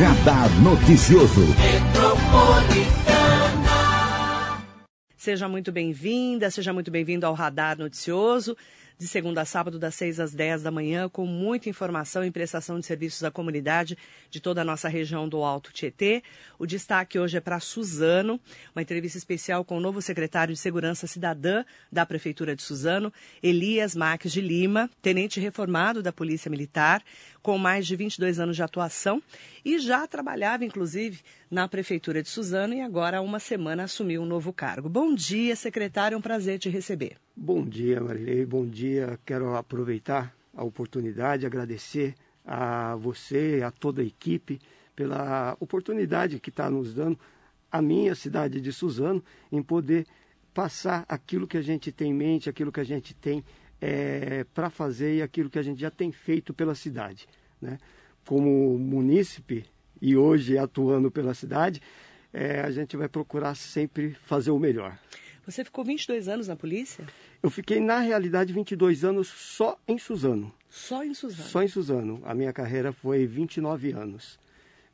Radar 0.00 0.48
Noticioso. 0.62 1.42
Seja 5.14 5.46
muito 5.46 5.70
bem-vinda, 5.70 6.50
seja 6.50 6.72
muito 6.72 6.90
bem-vindo 6.90 7.26
ao 7.26 7.34
Radar 7.34 7.76
Noticioso 7.76 8.56
de 9.00 9.08
segunda 9.08 9.40
a 9.40 9.44
sábado, 9.46 9.78
das 9.78 9.94
6 9.94 10.20
às 10.20 10.34
10 10.34 10.62
da 10.62 10.70
manhã, 10.70 11.08
com 11.08 11.24
muita 11.24 11.70
informação 11.70 12.22
e 12.22 12.30
prestação 12.30 12.78
de 12.78 12.84
serviços 12.84 13.24
à 13.24 13.30
comunidade 13.30 13.96
de 14.28 14.40
toda 14.40 14.60
a 14.60 14.64
nossa 14.64 14.90
região 14.90 15.26
do 15.26 15.42
Alto 15.42 15.72
Tietê. 15.72 16.22
O 16.60 16.66
destaque 16.66 17.18
hoje 17.18 17.38
é 17.38 17.40
para 17.40 17.58
Suzano, 17.58 18.38
uma 18.76 18.82
entrevista 18.82 19.16
especial 19.16 19.64
com 19.64 19.78
o 19.78 19.80
novo 19.80 20.02
secretário 20.02 20.52
de 20.52 20.60
Segurança 20.60 21.06
Cidadã 21.06 21.64
da 21.90 22.04
Prefeitura 22.04 22.54
de 22.54 22.60
Suzano, 22.60 23.10
Elias 23.42 23.96
Marques 23.96 24.30
de 24.30 24.42
Lima, 24.42 24.90
tenente 25.00 25.40
reformado 25.40 26.02
da 26.02 26.12
Polícia 26.12 26.50
Militar, 26.50 27.02
com 27.42 27.56
mais 27.56 27.86
de 27.86 27.96
22 27.96 28.38
anos 28.38 28.56
de 28.56 28.62
atuação 28.62 29.22
e 29.64 29.78
já 29.78 30.06
trabalhava, 30.06 30.62
inclusive, 30.62 31.20
na 31.50 31.66
Prefeitura 31.66 32.22
de 32.22 32.28
Suzano 32.28 32.74
e 32.74 32.82
agora 32.82 33.16
há 33.16 33.20
uma 33.22 33.40
semana 33.40 33.84
assumiu 33.84 34.20
um 34.20 34.26
novo 34.26 34.52
cargo. 34.52 34.86
Bom 34.86 35.14
dia, 35.14 35.56
secretário, 35.56 36.14
é 36.14 36.18
um 36.18 36.22
prazer 36.22 36.58
te 36.58 36.68
receber. 36.68 37.16
Bom 37.34 37.64
dia, 37.64 38.02
Marilei, 38.02 38.44
bom 38.44 38.66
dia. 38.66 39.18
Quero 39.24 39.56
aproveitar 39.56 40.36
a 40.54 40.62
oportunidade, 40.62 41.46
agradecer 41.46 42.14
a 42.44 42.96
você, 42.96 43.62
a 43.64 43.70
toda 43.70 44.02
a 44.02 44.04
equipe, 44.04 44.60
pela 44.94 45.56
oportunidade 45.60 46.40
que 46.40 46.50
está 46.50 46.70
nos 46.70 46.94
dando, 46.94 47.18
a 47.70 47.80
minha 47.80 48.14
cidade 48.14 48.60
de 48.60 48.72
Suzano, 48.72 49.22
em 49.50 49.62
poder 49.62 50.06
passar 50.52 51.04
aquilo 51.08 51.46
que 51.46 51.56
a 51.56 51.62
gente 51.62 51.92
tem 51.92 52.10
em 52.10 52.14
mente, 52.14 52.48
aquilo 52.48 52.72
que 52.72 52.80
a 52.80 52.84
gente 52.84 53.14
tem 53.14 53.44
é, 53.80 54.44
para 54.52 54.68
fazer 54.68 55.16
e 55.16 55.22
aquilo 55.22 55.48
que 55.48 55.58
a 55.58 55.62
gente 55.62 55.80
já 55.80 55.90
tem 55.90 56.10
feito 56.10 56.52
pela 56.52 56.74
cidade. 56.74 57.28
Né? 57.60 57.78
Como 58.26 58.78
munícipe 58.78 59.64
e 60.00 60.16
hoje 60.16 60.58
atuando 60.58 61.10
pela 61.10 61.34
cidade, 61.34 61.80
é, 62.32 62.60
a 62.60 62.70
gente 62.70 62.96
vai 62.96 63.08
procurar 63.08 63.54
sempre 63.54 64.14
fazer 64.24 64.50
o 64.50 64.58
melhor. 64.58 64.98
Você 65.46 65.64
ficou 65.64 65.84
22 65.84 66.28
anos 66.28 66.48
na 66.48 66.54
polícia? 66.54 67.04
Eu 67.42 67.50
fiquei, 67.50 67.80
na 67.80 67.98
realidade, 68.00 68.52
22 68.52 69.04
anos 69.04 69.28
só 69.28 69.78
em 69.88 69.98
Suzano. 69.98 70.52
Só 70.68 71.02
em 71.02 71.14
Suzano? 71.14 71.48
Só 71.48 71.62
em 71.62 71.68
Suzano. 71.68 72.20
A 72.24 72.34
minha 72.34 72.52
carreira 72.52 72.92
foi 72.92 73.26
29 73.26 73.92
anos. 73.92 74.38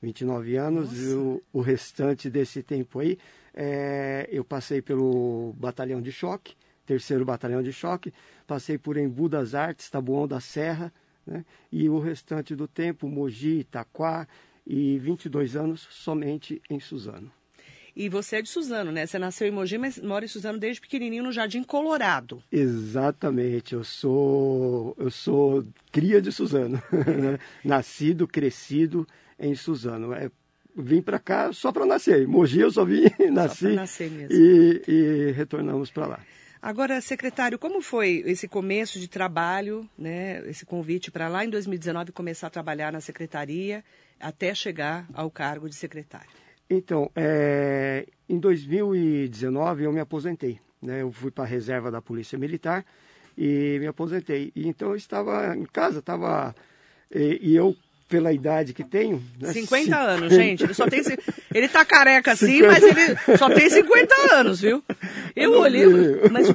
29 0.03 0.57
anos 0.57 0.91
Nossa. 0.91 1.03
e 1.03 1.15
o, 1.15 1.43
o, 1.53 1.61
restante 1.61 2.29
desse 2.31 2.63
tempo 2.63 3.01
aí, 3.01 3.19
é, 3.55 4.29
eu 4.31 4.45
passei 4.45 4.83
pelo 4.83 5.55
batalhão 5.59 6.01
de 6.01 6.13
choque, 6.13 6.55
terceiro 6.85 7.25
batalhão 7.25 7.63
de 7.63 7.73
choque, 7.73 8.13
passei 8.47 8.79
por 8.79 8.97
Embu 8.97 9.29
das 9.29 9.55
Artes, 9.55 9.91
Tabuão 9.91 10.29
da 10.29 10.41
Serra, 10.41 10.93
né? 11.27 11.45
e 11.73 11.89
o 11.89 11.99
restante 11.99 12.55
do 12.55 12.69
tempo, 12.69 13.09
Mogi, 13.09 13.61
Itaquá, 13.61 14.29
e 14.67 14.99
22 14.99 15.55
anos 15.55 15.87
somente 15.91 16.61
em 16.69 16.81
Suzano. 16.81 17.31
E 17.95 18.11
você 18.11 18.37
é 18.37 18.43
de 18.43 18.49
Suzano, 18.51 18.93
né? 18.93 19.07
Você 19.07 19.19
nasceu 19.19 19.49
em 19.49 19.51
Mogi, 19.51 19.79
mas 19.79 19.99
mora 19.99 20.25
em 20.25 20.29
Suzano 20.29 20.59
desde 20.59 20.83
pequenininho 20.83 21.23
no 21.23 21.33
Jardim 21.33 21.63
Colorado. 21.63 22.43
Exatamente. 22.53 23.73
Eu 23.75 23.83
sou 23.85 24.95
eu 24.99 25.11
sou 25.11 25.65
cria 25.91 26.21
de 26.21 26.31
Suzano, 26.31 26.83
né? 26.93 27.39
nascido, 27.65 28.29
crescido 28.29 29.09
em 29.39 29.55
Suzano. 29.55 30.13
É, 30.13 30.31
vim 30.77 31.01
para 31.01 31.19
cá 31.19 31.53
só 31.53 31.73
para 31.73 31.87
nascer. 31.87 32.27
Mogi 32.27 32.61
eu 32.61 32.71
só 32.71 32.85
vim, 32.85 33.05
nasci 33.33 33.75
só 33.75 34.05
e, 34.05 34.83
e 34.87 35.33
retornamos 35.33 35.91
para 35.91 36.07
lá. 36.07 36.21
Agora, 36.61 37.01
secretário, 37.01 37.59
como 37.59 37.81
foi 37.81 38.25
esse 38.27 38.49
começo 38.49 38.99
de 38.99 39.09
trabalho, 39.09 39.89
né, 39.97 40.43
esse 40.49 40.67
convite 40.67 41.11
para 41.11 41.29
lá 41.29 41.45
em 41.45 41.51
2019 41.51 42.13
começar 42.13 42.49
a 42.49 42.51
trabalhar 42.51 42.93
na 42.93 43.01
secretaria 43.01 43.85
até 44.19 44.55
chegar 44.55 45.07
ao 45.15 45.31
cargo 45.31 45.69
de 45.69 45.77
secretário? 45.77 46.29
Então, 46.69 47.11
é, 47.15 48.07
em 48.29 48.39
2019 48.39 49.85
eu 49.85 49.93
me 49.93 50.01
aposentei. 50.01 50.59
Né? 50.83 51.03
Eu 51.03 51.13
fui 51.13 51.31
para 51.31 51.45
a 51.45 51.47
reserva 51.47 51.91
da 51.91 52.03
Polícia 52.03 52.39
Militar 52.39 52.85
e 53.39 53.77
me 53.79 53.87
aposentei. 53.87 54.51
E, 54.57 54.67
então 54.67 54.91
eu 54.91 54.97
estava 54.97 55.57
em 55.57 55.67
casa, 55.67 56.01
estava 56.01 56.55
e, 57.15 57.51
e 57.51 57.57
eu 57.57 57.77
pela 58.09 58.33
idade 58.33 58.73
que 58.73 58.85
tenho. 58.85 59.23
Né? 59.41 59.53
50 59.53 59.97
anos, 59.99 60.33
gente. 60.33 60.65
Ele 60.65 60.75
só 60.75 60.89
tem. 60.89 61.03
Ele 61.53 61.69
tá 61.69 61.85
careca 61.85 62.33
assim, 62.33 62.59
50... 62.61 62.73
mas 62.73 62.83
ele 62.83 63.39
só 63.39 63.49
tem 63.51 63.69
50 63.69 64.35
anos, 64.35 64.61
viu? 64.61 64.83
Eu 65.35 65.53
olhei. 65.59 65.87
Mas 66.31 66.49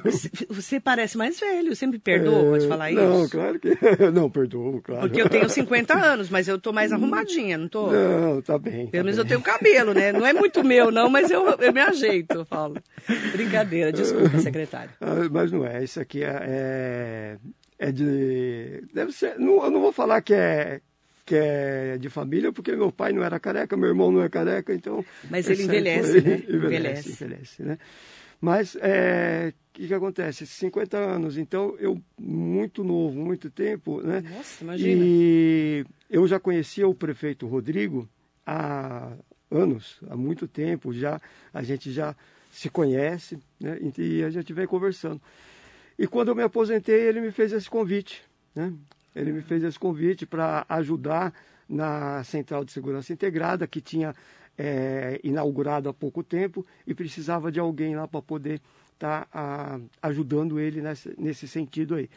você 0.49 0.79
parece 0.79 1.17
mais 1.17 1.39
velho. 1.39 1.75
Você 1.75 1.85
me 1.85 1.99
perdoa 1.99 2.57
é... 2.57 2.59
de 2.59 2.67
falar 2.67 2.91
isso? 2.91 3.01
Não, 3.01 3.29
claro 3.29 3.59
que. 3.59 3.77
Não, 4.13 4.29
perdoo, 4.29 4.81
claro. 4.81 5.01
Porque 5.01 5.21
eu 5.21 5.29
tenho 5.29 5.49
50 5.49 5.93
anos, 5.93 6.29
mas 6.29 6.47
eu 6.47 6.59
tô 6.59 6.71
mais 6.71 6.91
arrumadinha, 6.91 7.57
não 7.57 7.67
tô? 7.67 7.91
Não, 7.91 8.41
tá 8.41 8.57
bem. 8.57 8.87
Pelo 8.87 8.91
tá 8.91 8.97
menos 8.97 9.15
bem. 9.15 9.23
eu 9.23 9.27
tenho 9.27 9.41
cabelo, 9.41 9.93
né? 9.93 10.11
Não 10.11 10.25
é 10.25 10.33
muito 10.33 10.63
meu, 10.63 10.91
não, 10.91 11.09
mas 11.09 11.29
eu, 11.29 11.45
eu 11.59 11.73
me 11.73 11.81
ajeito, 11.81 12.33
eu 12.33 12.45
falo. 12.45 12.75
Brincadeira, 13.31 13.91
desculpa, 13.91 14.37
secretário. 14.39 14.91
Ah, 14.99 15.27
mas 15.31 15.51
não 15.51 15.65
é. 15.65 15.83
Isso 15.83 15.99
aqui 15.99 16.23
é. 16.23 16.39
é... 16.41 17.37
É 17.81 17.91
de. 17.91 18.83
Deve 18.93 19.11
ser. 19.11 19.39
Não, 19.39 19.63
eu 19.63 19.71
não 19.71 19.81
vou 19.81 19.91
falar 19.91 20.21
que 20.21 20.35
é, 20.35 20.79
que 21.25 21.35
é 21.35 21.97
de 21.97 22.09
família, 22.09 22.51
porque 22.51 22.75
meu 22.75 22.91
pai 22.91 23.13
não 23.13 23.23
era 23.23 23.39
careca, 23.39 23.77
meu 23.77 23.89
irmão 23.89 24.11
não 24.11 24.21
é 24.21 24.29
careca, 24.29 24.73
então... 24.73 25.05
Mas 25.29 25.49
ele 25.49 25.63
envelhece, 25.63 26.17
ele, 26.17 26.29
né? 26.29 26.35
Envelhece, 26.49 26.57
envelhece, 26.57 27.11
envelhece, 27.11 27.63
né? 27.63 27.77
Mas, 28.41 28.73
o 28.73 28.79
é, 28.81 29.53
que, 29.71 29.87
que 29.87 29.93
acontece? 29.93 30.47
50 30.47 30.97
anos, 30.97 31.37
então 31.37 31.75
eu, 31.77 32.01
muito 32.19 32.83
novo, 32.83 33.15
muito 33.19 33.51
tempo, 33.51 34.01
né? 34.01 34.21
Nossa, 34.21 34.63
imagina. 34.63 35.03
E 35.05 35.85
eu 36.09 36.27
já 36.27 36.39
conhecia 36.39 36.87
o 36.87 36.95
prefeito 36.95 37.45
Rodrigo 37.45 38.09
há 38.45 39.13
anos, 39.51 39.99
há 40.09 40.17
muito 40.17 40.47
tempo 40.47 40.91
já, 40.91 41.21
a 41.53 41.61
gente 41.61 41.91
já 41.91 42.15
se 42.49 42.67
conhece, 42.67 43.37
né? 43.59 43.77
E 43.95 44.23
a 44.23 44.31
gente 44.31 44.51
vem 44.53 44.65
conversando. 44.65 45.21
E 45.99 46.07
quando 46.07 46.29
eu 46.29 46.35
me 46.35 46.41
aposentei, 46.41 46.99
ele 46.99 47.21
me 47.21 47.31
fez 47.31 47.53
esse 47.53 47.69
convite, 47.69 48.23
né? 48.55 48.73
Ele 49.15 49.31
me 49.31 49.41
fez 49.41 49.63
esse 49.63 49.77
convite 49.77 50.25
para 50.25 50.65
ajudar 50.69 51.33
na 51.67 52.23
Central 52.23 52.65
de 52.65 52.71
Segurança 52.71 53.13
Integrada, 53.13 53.67
que 53.67 53.81
tinha 53.81 54.13
é, 54.57 55.19
inaugurado 55.23 55.89
há 55.89 55.93
pouco 55.93 56.23
tempo 56.23 56.65
e 56.85 56.93
precisava 56.93 57.51
de 57.51 57.59
alguém 57.59 57.95
lá 57.95 58.07
para 58.07 58.21
poder 58.21 58.61
estar 58.93 59.25
tá, 59.25 59.79
ajudando 60.01 60.59
ele 60.59 60.81
nesse, 60.81 61.13
nesse 61.17 61.47
sentido 61.47 61.95
aí. 61.95 62.09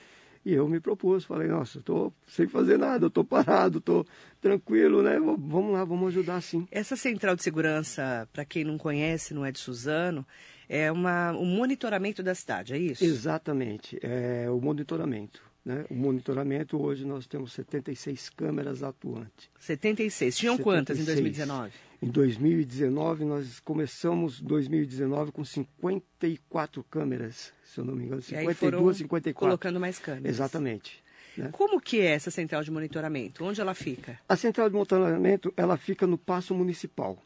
E 0.44 0.52
eu 0.52 0.68
me 0.68 0.78
propus, 0.78 1.24
falei, 1.24 1.48
nossa, 1.48 1.78
estou 1.78 2.12
sem 2.26 2.46
fazer 2.46 2.78
nada, 2.78 3.06
estou 3.06 3.24
parado, 3.24 3.78
estou 3.78 4.06
tranquilo, 4.42 5.02
né? 5.02 5.18
Vamos 5.18 5.72
lá, 5.72 5.84
vamos 5.84 6.08
ajudar 6.08 6.42
sim. 6.42 6.68
Essa 6.70 6.96
central 6.96 7.34
de 7.34 7.42
segurança, 7.42 8.28
para 8.30 8.44
quem 8.44 8.62
não 8.62 8.76
conhece, 8.76 9.32
não 9.32 9.46
é 9.46 9.50
de 9.50 9.58
Suzano, 9.58 10.26
é 10.68 10.92
uma, 10.92 11.32
um 11.32 11.46
monitoramento 11.46 12.22
da 12.22 12.34
cidade, 12.34 12.74
é 12.74 12.78
isso? 12.78 13.02
Exatamente, 13.02 13.98
é 14.02 14.50
o 14.50 14.60
monitoramento. 14.60 15.42
Né? 15.64 15.86
O 15.88 15.94
monitoramento, 15.94 16.80
hoje 16.80 17.06
nós 17.06 17.26
temos 17.26 17.52
76 17.54 18.28
câmeras 18.30 18.82
atuantes. 18.82 19.48
76. 19.58 20.36
Tinham 20.36 20.56
76. 20.56 20.62
quantas 20.62 20.98
em 21.00 21.04
2019? 21.04 21.72
Em 22.02 22.06
2019, 22.06 23.24
nós 23.24 23.60
começamos 23.60 24.40
2019 24.42 25.32
com 25.32 25.42
54 25.42 26.84
câmeras, 26.84 27.50
se 27.64 27.80
eu 27.80 27.84
não 27.84 27.96
me 27.96 28.04
engano. 28.04 28.20
52, 28.20 28.98
54. 28.98 29.38
Colocando 29.38 29.80
mais 29.80 29.98
câmeras. 29.98 30.28
Exatamente. 30.28 31.02
Né? 31.34 31.48
Como 31.50 31.80
que 31.80 31.98
é 31.98 32.10
essa 32.10 32.30
central 32.30 32.62
de 32.62 32.70
monitoramento? 32.70 33.42
Onde 33.42 33.58
ela 33.58 33.72
fica? 33.72 34.18
A 34.28 34.36
central 34.36 34.68
de 34.68 34.74
monitoramento, 34.74 35.52
ela 35.56 35.78
fica 35.78 36.06
no 36.06 36.18
Paço 36.18 36.54
Municipal. 36.54 37.18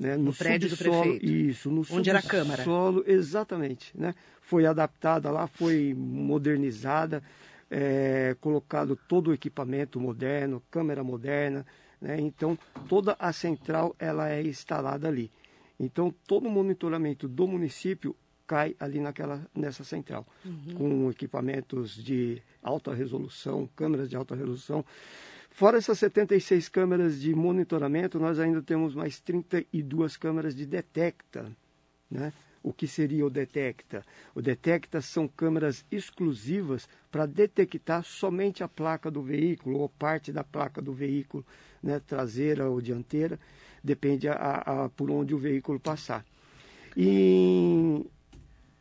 Né? 0.00 0.16
No, 0.16 0.24
no 0.24 0.34
prédio 0.34 0.68
do 0.68 0.76
prefeito. 0.76 1.24
Isso, 1.24 1.70
no 1.70 1.86
Onde 1.90 2.10
era 2.10 2.18
a 2.18 2.22
Câmara. 2.22 2.64
Solo, 2.64 3.04
exatamente. 3.06 3.92
Né? 3.96 4.16
Foi 4.42 4.66
adaptada 4.66 5.30
lá, 5.30 5.46
foi 5.46 5.94
modernizada 5.96 7.22
é, 7.70 8.36
colocado 8.40 8.96
todo 8.96 9.28
o 9.28 9.34
equipamento 9.34 10.00
moderno, 10.00 10.62
câmera 10.70 11.02
moderna, 11.02 11.66
né? 12.00 12.20
então 12.20 12.58
toda 12.88 13.16
a 13.18 13.32
central 13.32 13.94
ela 13.98 14.28
é 14.30 14.42
instalada 14.42 15.08
ali. 15.08 15.30
Então 15.78 16.14
todo 16.26 16.46
o 16.46 16.50
monitoramento 16.50 17.26
do 17.26 17.46
município 17.46 18.14
cai 18.46 18.76
ali 18.78 19.00
naquela, 19.00 19.46
nessa 19.54 19.84
central, 19.84 20.26
uhum. 20.44 20.74
com 20.74 21.10
equipamentos 21.10 21.94
de 21.94 22.42
alta 22.62 22.94
resolução, 22.94 23.68
câmeras 23.74 24.08
de 24.08 24.16
alta 24.16 24.34
resolução. 24.34 24.84
Fora 25.50 25.78
essas 25.78 25.98
76 25.98 26.68
câmeras 26.68 27.20
de 27.20 27.34
monitoramento, 27.34 28.18
nós 28.18 28.38
ainda 28.38 28.60
temos 28.60 28.94
mais 28.94 29.20
32 29.20 30.16
câmeras 30.16 30.54
de 30.54 30.66
detecta, 30.66 31.50
né? 32.10 32.32
O 32.64 32.72
que 32.72 32.88
seria 32.88 33.26
o 33.26 33.30
Detecta. 33.30 34.02
O 34.34 34.40
Detecta 34.40 35.02
são 35.02 35.28
câmeras 35.28 35.84
exclusivas 35.92 36.88
para 37.12 37.26
detectar 37.26 38.02
somente 38.02 38.64
a 38.64 38.68
placa 38.68 39.10
do 39.10 39.22
veículo 39.22 39.78
ou 39.80 39.88
parte 39.88 40.32
da 40.32 40.42
placa 40.42 40.80
do 40.80 40.92
veículo, 40.92 41.44
né, 41.82 42.00
traseira 42.00 42.68
ou 42.68 42.80
dianteira, 42.80 43.38
depende 43.84 44.26
a, 44.26 44.32
a, 44.34 44.88
por 44.88 45.10
onde 45.10 45.34
o 45.34 45.38
veículo 45.38 45.78
passar. 45.78 46.24
E, 46.96 48.06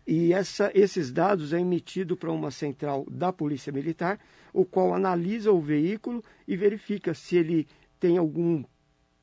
e 0.08 0.32
essa, 0.32 0.72
esses 0.74 1.12
dados 1.12 1.52
é 1.52 1.60
emitido 1.60 2.16
para 2.16 2.32
uma 2.32 2.52
central 2.52 3.06
da 3.12 3.34
Polícia 3.34 3.74
Militar, 3.74 4.18
o 4.54 4.64
qual 4.64 4.94
analisa 4.94 5.52
o 5.52 5.60
veículo 5.60 6.24
e 6.48 6.56
verifica 6.56 7.14
se 7.14 7.36
ele 7.36 7.68
tem 8.00 8.18
algum 8.18 8.64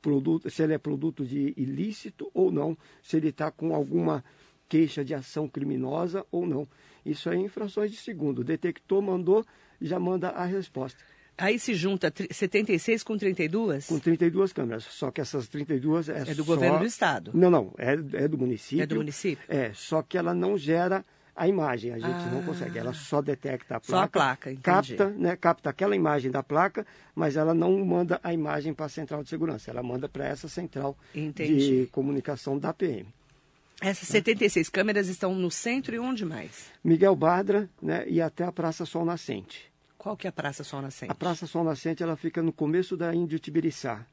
produto, 0.01 0.49
se 0.49 0.61
ele 0.61 0.73
é 0.73 0.77
produto 0.77 1.25
de 1.25 1.53
ilícito 1.57 2.29
ou 2.33 2.51
não, 2.51 2.77
se 3.01 3.17
ele 3.17 3.29
está 3.29 3.49
com 3.49 3.73
alguma 3.73 4.23
queixa 4.71 5.03
de 5.03 5.13
ação 5.13 5.49
criminosa 5.49 6.25
ou 6.31 6.47
não. 6.47 6.65
Isso 7.05 7.29
é 7.29 7.35
infrações 7.35 7.91
de 7.91 7.97
segundo. 7.97 8.41
Detectou, 8.41 9.01
mandou, 9.01 9.45
já 9.81 9.99
manda 9.99 10.29
a 10.29 10.45
resposta. 10.45 11.03
Aí 11.37 11.59
se 11.59 11.73
junta 11.73 12.13
76 12.31 13.03
com 13.03 13.17
32? 13.17 13.87
Com 13.87 13.99
32 13.99 14.53
câmeras. 14.53 14.85
Só 14.85 15.11
que 15.11 15.19
essas 15.19 15.49
32 15.49 16.07
é, 16.07 16.19
é 16.19 16.25
do 16.33 16.45
só... 16.45 16.53
governo 16.53 16.79
do 16.79 16.85
estado. 16.85 17.31
Não, 17.33 17.49
não, 17.49 17.73
é, 17.77 17.93
é 18.23 18.27
do 18.29 18.37
município. 18.37 18.81
É 18.81 18.85
do 18.85 18.95
município? 18.95 19.43
É, 19.49 19.73
só 19.73 20.01
que 20.01 20.17
ela 20.17 20.33
não 20.33 20.57
gera 20.57 21.03
a 21.35 21.47
imagem, 21.47 21.91
a 21.91 21.97
gente 21.97 22.09
ah, 22.09 22.29
não 22.31 22.43
consegue. 22.43 22.77
Ela 22.77 22.93
só 22.93 23.21
detecta 23.21 23.75
a 23.75 23.79
placa. 23.79 23.97
Só 23.97 24.03
a 24.03 24.07
placa, 24.07 24.51
entendi. 24.51 24.63
Capta, 24.63 25.09
né, 25.09 25.35
capta 25.35 25.69
aquela 25.69 25.95
imagem 25.95 26.31
da 26.31 26.43
placa, 26.43 26.85
mas 27.13 27.35
ela 27.35 27.53
não 27.53 27.83
manda 27.83 28.19
a 28.23 28.33
imagem 28.33 28.73
para 28.73 28.85
a 28.85 28.89
central 28.89 29.21
de 29.21 29.29
segurança. 29.29 29.69
Ela 29.69 29.83
manda 29.83 30.07
para 30.07 30.25
essa 30.25 30.47
central 30.47 30.95
entendi. 31.13 31.83
de 31.83 31.87
comunicação 31.87 32.57
da 32.57 32.73
PM. 32.73 33.07
Essas 33.81 34.07
76 34.09 34.69
câmeras 34.69 35.07
estão 35.07 35.33
no 35.33 35.49
centro 35.49 35.95
e 35.95 35.99
onde 35.99 36.23
mais? 36.23 36.71
Miguel 36.83 37.15
Badra 37.15 37.67
né, 37.81 38.05
e 38.07 38.21
até 38.21 38.43
a 38.43 38.51
Praça 38.51 38.85
Sol 38.85 39.03
Nascente. 39.03 39.71
Qual 39.97 40.15
que 40.15 40.27
é 40.27 40.29
a 40.29 40.31
Praça 40.31 40.63
Sol 40.63 40.81
Nascente? 40.83 41.11
A 41.11 41.15
Praça 41.15 41.47
Sol 41.47 41.63
Nascente 41.63 42.03
ela 42.03 42.15
fica 42.15 42.43
no 42.43 42.53
começo 42.53 42.95
da 42.95 43.13
Índio 43.13 43.39
Tibiriçá. 43.39 44.05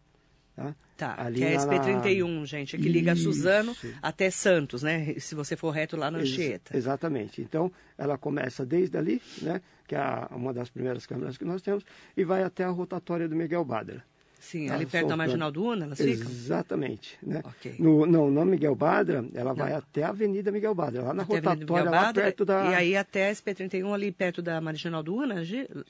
Tá, 0.57 0.75
tá 0.97 1.15
Ali 1.23 1.41
que 1.41 1.45
é 1.45 1.55
a 1.55 1.61
SP31, 1.61 2.41
na... 2.41 2.45
gente, 2.45 2.77
é 2.77 2.79
que 2.79 2.89
liga 2.89 3.13
Isso. 3.13 3.25
Suzano 3.25 3.77
até 4.03 4.31
Santos, 4.31 4.83
né? 4.83 5.15
Se 5.19 5.35
você 5.35 5.55
for 5.55 5.71
reto 5.71 5.97
lá 5.97 6.11
na 6.11 6.19
Anchieta. 6.19 6.75
Ex 6.75 6.85
exatamente. 6.85 7.41
Então, 7.41 7.71
ela 7.97 8.19
começa 8.19 8.67
desde 8.67 8.97
ali, 8.97 9.23
né? 9.41 9.61
Que 9.87 9.95
é 9.95 10.27
uma 10.31 10.53
das 10.53 10.69
primeiras 10.69 11.07
câmeras 11.07 11.37
que 11.37 11.45
nós 11.45 11.63
temos, 11.63 11.85
e 12.17 12.25
vai 12.25 12.43
até 12.43 12.65
a 12.65 12.71
rotatória 12.71 13.29
do 13.29 13.37
Miguel 13.37 13.65
Badra. 13.65 14.05
Sim, 14.39 14.71
ali 14.71 14.87
perto 14.87 15.09
da 15.09 15.17
Marginal 15.17 15.51
do 15.51 15.65
Una, 15.65 15.85
elas 15.85 15.99
ficam? 15.99 16.31
Exatamente. 16.31 17.19
Né? 17.23 17.43
Okay. 17.45 17.75
No, 17.79 18.07
não, 18.07 18.31
na 18.31 18.45
Miguel 18.45 18.75
Badra, 18.75 19.25
ela 19.35 19.51
não. 19.51 19.57
vai 19.57 19.73
até 19.73 20.05
a 20.05 20.11
Avenida 20.11 20.53
Miguel 20.53 20.75
Badra, 20.75 21.03
lá 21.03 21.15
na 21.15 21.25
até 21.25 21.35
rotatória, 21.35 21.91
lá 21.91 22.13
perto 22.13 22.45
da... 22.45 22.71
E 22.71 22.75
aí 22.75 22.97
até 22.97 23.29
a 23.29 23.33
SP31 23.33 23.93
ali 23.93 24.13
perto 24.13 24.41
da 24.41 24.61
Marginal 24.61 25.03
do 25.03 25.17
Una, 25.17 25.37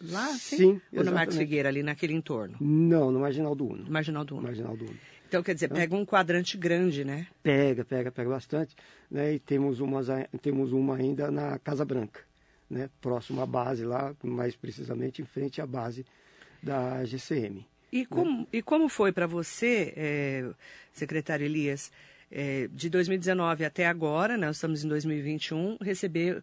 lá? 0.01 0.27
Sim, 0.29 0.57
sim 0.57 0.81
Ou 0.97 1.05
no 1.05 1.13
Marcos 1.13 1.37
Figueira, 1.37 1.69
ali 1.69 1.83
naquele 1.83 2.15
entorno? 2.15 2.57
Não, 2.61 3.11
no 3.11 3.21
Marginal 3.21 3.55
do 3.55 3.67
Una. 3.67 3.85
Marginal 3.89 4.25
do 4.25 4.37
Una. 4.37 4.43
Marginal 4.49 4.77
do 4.77 4.85
Una. 4.87 4.99
Então, 5.29 5.43
quer 5.43 5.53
dizer, 5.53 5.69
pega 5.69 5.95
um 5.95 6.07
quadrante 6.07 6.57
grande, 6.57 7.05
né? 7.05 7.27
Pega, 7.43 7.85
pega, 7.85 8.11
pega 8.11 8.31
bastante. 8.31 8.75
Né? 9.11 9.35
E 9.35 9.39
temos, 9.39 9.79
umas, 9.79 10.07
temos 10.41 10.73
uma 10.73 10.97
ainda 10.97 11.31
na 11.31 11.59
Casa 11.59 11.85
Branca, 11.85 12.23
né? 12.69 12.89
próximo 12.99 13.43
à 13.43 13.47
base 13.47 13.85
lá, 13.85 14.15
mais 14.25 14.57
precisamente 14.57 15.21
em 15.21 15.27
frente 15.27 15.61
à 15.61 15.67
base 15.67 16.07
da 16.63 17.05
GCM. 17.05 17.67
E 17.91 18.05
como, 18.05 18.47
e 18.53 18.63
como 18.63 18.89
foi 18.89 19.13
para 19.13 19.27
você, 19.27 19.95
é, 19.97 20.51
secretário 20.93 21.47
Elias, 21.47 21.91
é, 22.31 22.69
de 22.71 22.91
2019 22.91 23.65
até 23.65 23.87
agora, 23.87 24.37
né, 24.37 24.47
nós 24.47 24.57
estamos 24.57 24.85
em 24.85 24.89
2021, 24.89 25.79
receber, 25.81 26.43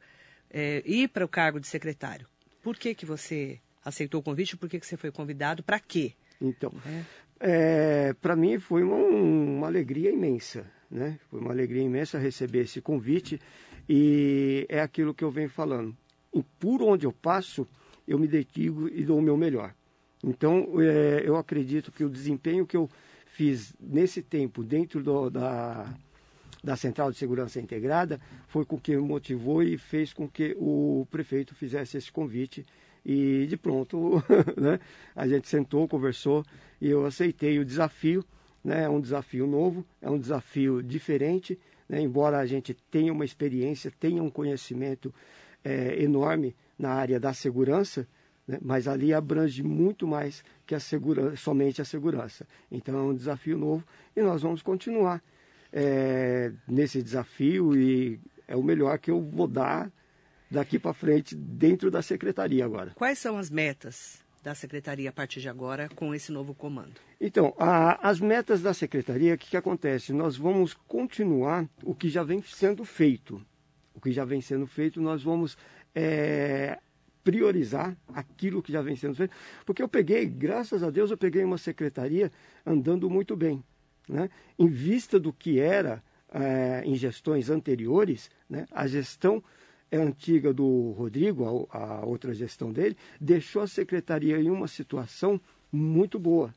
é, 0.51 0.81
ir 0.85 1.09
para 1.09 1.23
o 1.23 1.27
cargo 1.27 1.59
de 1.59 1.67
secretário? 1.67 2.27
Por 2.63 2.75
que, 2.75 2.95
que 2.95 3.05
você 3.05 3.59
aceitou 3.83 4.21
o 4.21 4.23
convite? 4.23 4.57
Por 4.57 4.67
que, 4.67 4.79
que 4.79 4.87
você 4.87 4.97
foi 4.97 5.11
convidado? 5.11 5.61
Para 5.61 5.79
quê? 5.79 6.13
Então, 6.41 6.73
é. 7.39 8.13
para 8.13 8.35
mim 8.35 8.57
foi 8.57 8.83
uma, 8.83 8.95
uma 8.95 9.67
alegria 9.67 10.11
imensa, 10.11 10.65
né? 10.89 11.19
Foi 11.29 11.39
uma 11.39 11.51
alegria 11.51 11.83
imensa 11.83 12.17
receber 12.17 12.61
esse 12.61 12.81
convite 12.81 13.39
e 13.87 14.65
é 14.67 14.81
aquilo 14.81 15.13
que 15.13 15.23
eu 15.23 15.29
venho 15.29 15.49
falando. 15.49 15.95
E 16.33 16.43
por 16.59 16.81
onde 16.81 17.05
eu 17.05 17.13
passo, 17.13 17.67
eu 18.07 18.17
me 18.17 18.27
dedico 18.27 18.89
e 18.89 19.03
dou 19.05 19.19
o 19.19 19.21
meu 19.21 19.37
melhor. 19.37 19.73
Então, 20.23 20.81
é, 20.81 21.23
eu 21.25 21.35
acredito 21.35 21.91
que 21.91 22.03
o 22.03 22.09
desempenho 22.09 22.65
que 22.65 22.77
eu 22.77 22.89
fiz 23.27 23.73
nesse 23.79 24.21
tempo 24.21 24.63
dentro 24.63 25.03
do, 25.03 25.29
da, 25.29 25.93
da 26.63 26.75
Central 26.75 27.11
de 27.11 27.17
Segurança 27.17 27.59
Integrada 27.59 28.19
foi 28.47 28.65
com 28.65 28.79
que 28.79 28.95
motivou 28.97 29.61
e 29.61 29.77
fez 29.77 30.13
com 30.13 30.27
que 30.27 30.55
o 30.57 31.05
prefeito 31.11 31.53
fizesse 31.53 31.97
esse 31.97 32.11
convite. 32.11 32.65
E 33.05 33.45
de 33.47 33.55
pronto, 33.55 34.23
né, 34.57 34.79
a 35.15 35.27
gente 35.27 35.47
sentou, 35.47 35.87
conversou 35.87 36.43
e 36.81 36.89
eu 36.89 37.05
aceitei 37.05 37.59
o 37.59 37.65
desafio. 37.65 38.25
Né, 38.63 38.85
é 38.85 38.89
um 38.89 38.99
desafio 38.99 39.45
novo, 39.45 39.85
é 40.01 40.09
um 40.09 40.17
desafio 40.17 40.81
diferente, 40.81 41.59
né, 41.87 42.01
embora 42.01 42.39
a 42.39 42.47
gente 42.47 42.73
tenha 42.89 43.13
uma 43.13 43.23
experiência, 43.23 43.93
tenha 43.99 44.23
um 44.23 44.29
conhecimento 44.29 45.13
é, 45.63 46.01
enorme 46.01 46.55
na 46.77 46.89
área 46.89 47.19
da 47.19 47.31
segurança, 47.31 48.07
né? 48.47 48.59
mas 48.61 48.87
ali 48.87 49.13
abrange 49.13 49.63
muito 49.63 50.07
mais 50.07 50.43
que 50.65 50.75
a 50.75 50.79
segurança, 50.79 51.35
somente 51.37 51.81
a 51.81 51.85
segurança. 51.85 52.47
Então 52.71 52.97
é 52.97 53.01
um 53.01 53.13
desafio 53.13 53.57
novo 53.57 53.83
e 54.15 54.21
nós 54.21 54.41
vamos 54.41 54.61
continuar 54.61 55.21
é, 55.71 56.51
nesse 56.67 57.01
desafio 57.01 57.75
e 57.75 58.19
é 58.47 58.55
o 58.55 58.63
melhor 58.63 58.97
que 58.99 59.11
eu 59.11 59.21
vou 59.21 59.47
dar 59.47 59.91
daqui 60.49 60.79
para 60.79 60.93
frente 60.93 61.35
dentro 61.35 61.89
da 61.89 62.01
secretaria 62.01 62.63
agora. 62.63 62.91
Quais 62.95 63.19
são 63.19 63.37
as 63.37 63.49
metas 63.49 64.23
da 64.43 64.53
secretaria 64.53 65.09
a 65.09 65.13
partir 65.13 65.41
de 65.41 65.49
agora 65.49 65.89
com 65.95 66.13
esse 66.13 66.31
novo 66.31 66.53
comando? 66.53 66.93
Então, 67.19 67.53
a, 67.57 68.07
as 68.07 68.19
metas 68.19 68.61
da 68.61 68.73
secretaria, 68.73 69.33
o 69.33 69.37
que, 69.37 69.49
que 69.49 69.57
acontece? 69.57 70.13
Nós 70.13 70.37
vamos 70.37 70.73
continuar 70.73 71.67
o 71.83 71.95
que 71.95 72.09
já 72.09 72.23
vem 72.23 72.41
sendo 72.43 72.85
feito. 72.85 73.41
O 73.93 73.99
que 73.99 74.11
já 74.11 74.23
vem 74.23 74.41
sendo 74.41 74.67
feito, 74.67 75.01
nós 75.01 75.23
vamos 75.23 75.57
é, 75.95 76.77
priorizar 77.25 77.97
aquilo 78.13 78.61
que 78.61 78.71
já 78.71 78.83
vem 78.83 78.95
sendo 78.95 79.15
feito. 79.15 79.35
Porque 79.65 79.81
eu 79.81 79.89
peguei, 79.89 80.27
graças 80.27 80.83
a 80.83 80.91
Deus, 80.91 81.09
eu 81.09 81.17
peguei 81.17 81.43
uma 81.43 81.57
secretaria 81.57 82.31
andando 82.63 83.09
muito 83.09 83.35
bem. 83.35 83.61
Né? 84.07 84.29
Em 84.57 84.67
vista 84.67 85.19
do 85.19 85.33
que 85.33 85.59
era 85.59 86.03
é, 86.31 86.83
em 86.85 86.95
gestões 86.95 87.49
anteriores, 87.49 88.29
né? 88.47 88.67
a 88.71 88.85
gestão 88.85 89.43
antiga 89.91 90.53
do 90.53 90.91
Rodrigo, 90.91 91.67
a, 91.71 91.77
a 91.77 92.05
outra 92.05 92.31
gestão 92.33 92.71
dele, 92.71 92.95
deixou 93.19 93.63
a 93.63 93.67
secretaria 93.67 94.39
em 94.39 94.51
uma 94.51 94.67
situação 94.67 95.41
muito 95.71 96.19
boa. 96.19 96.53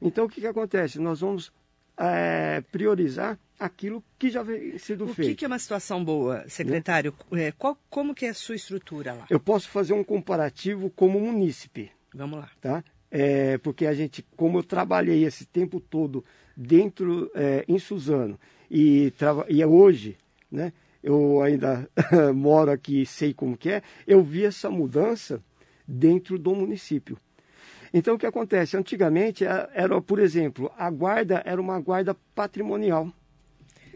Então, 0.00 0.26
o 0.26 0.28
que, 0.28 0.42
que 0.42 0.46
acontece? 0.46 0.98
Nós 0.98 1.20
vamos 1.20 1.50
é, 1.96 2.60
priorizar 2.70 3.38
aquilo 3.58 4.02
que 4.18 4.30
já 4.30 4.42
vem 4.42 4.78
sido 4.78 5.04
o 5.04 5.14
feito. 5.14 5.32
O 5.32 5.36
que, 5.36 5.44
é 5.44 5.48
uma 5.48 5.58
situação 5.58 6.04
boa, 6.04 6.44
secretário? 6.48 7.14
Né? 7.30 7.46
É, 7.46 7.52
qual, 7.52 7.78
como 7.88 8.14
que 8.14 8.26
é 8.26 8.30
a 8.30 8.34
sua 8.34 8.54
estrutura 8.54 9.12
lá? 9.12 9.26
Eu 9.30 9.40
posso 9.40 9.68
fazer 9.68 9.92
um 9.92 10.04
comparativo 10.04 10.90
como 10.90 11.20
munícipe. 11.20 11.90
Vamos 12.14 12.38
lá. 12.38 12.50
Tá? 12.60 12.84
É, 13.10 13.58
porque 13.58 13.86
a 13.86 13.94
gente, 13.94 14.24
como 14.36 14.58
eu 14.58 14.62
trabalhei 14.62 15.24
esse 15.24 15.46
tempo 15.46 15.80
todo 15.80 16.24
dentro, 16.56 17.30
é, 17.34 17.64
em 17.68 17.78
Suzano, 17.78 18.38
e, 18.70 19.12
e 19.48 19.62
é 19.62 19.66
hoje, 19.66 20.16
né, 20.50 20.72
eu 21.02 21.40
ainda 21.40 21.88
moro 22.34 22.70
aqui 22.70 23.02
e 23.02 23.06
sei 23.06 23.32
como 23.32 23.56
que 23.56 23.70
é, 23.70 23.82
eu 24.06 24.22
vi 24.22 24.44
essa 24.44 24.68
mudança 24.68 25.42
dentro 25.86 26.38
do 26.38 26.54
município. 26.54 27.16
Então 27.92 28.16
o 28.16 28.18
que 28.18 28.26
acontece? 28.26 28.76
Antigamente 28.76 29.44
era, 29.44 30.00
por 30.02 30.18
exemplo, 30.18 30.70
a 30.76 30.90
guarda 30.90 31.42
era 31.46 31.60
uma 31.60 31.78
guarda 31.80 32.16
patrimonial. 32.34 33.10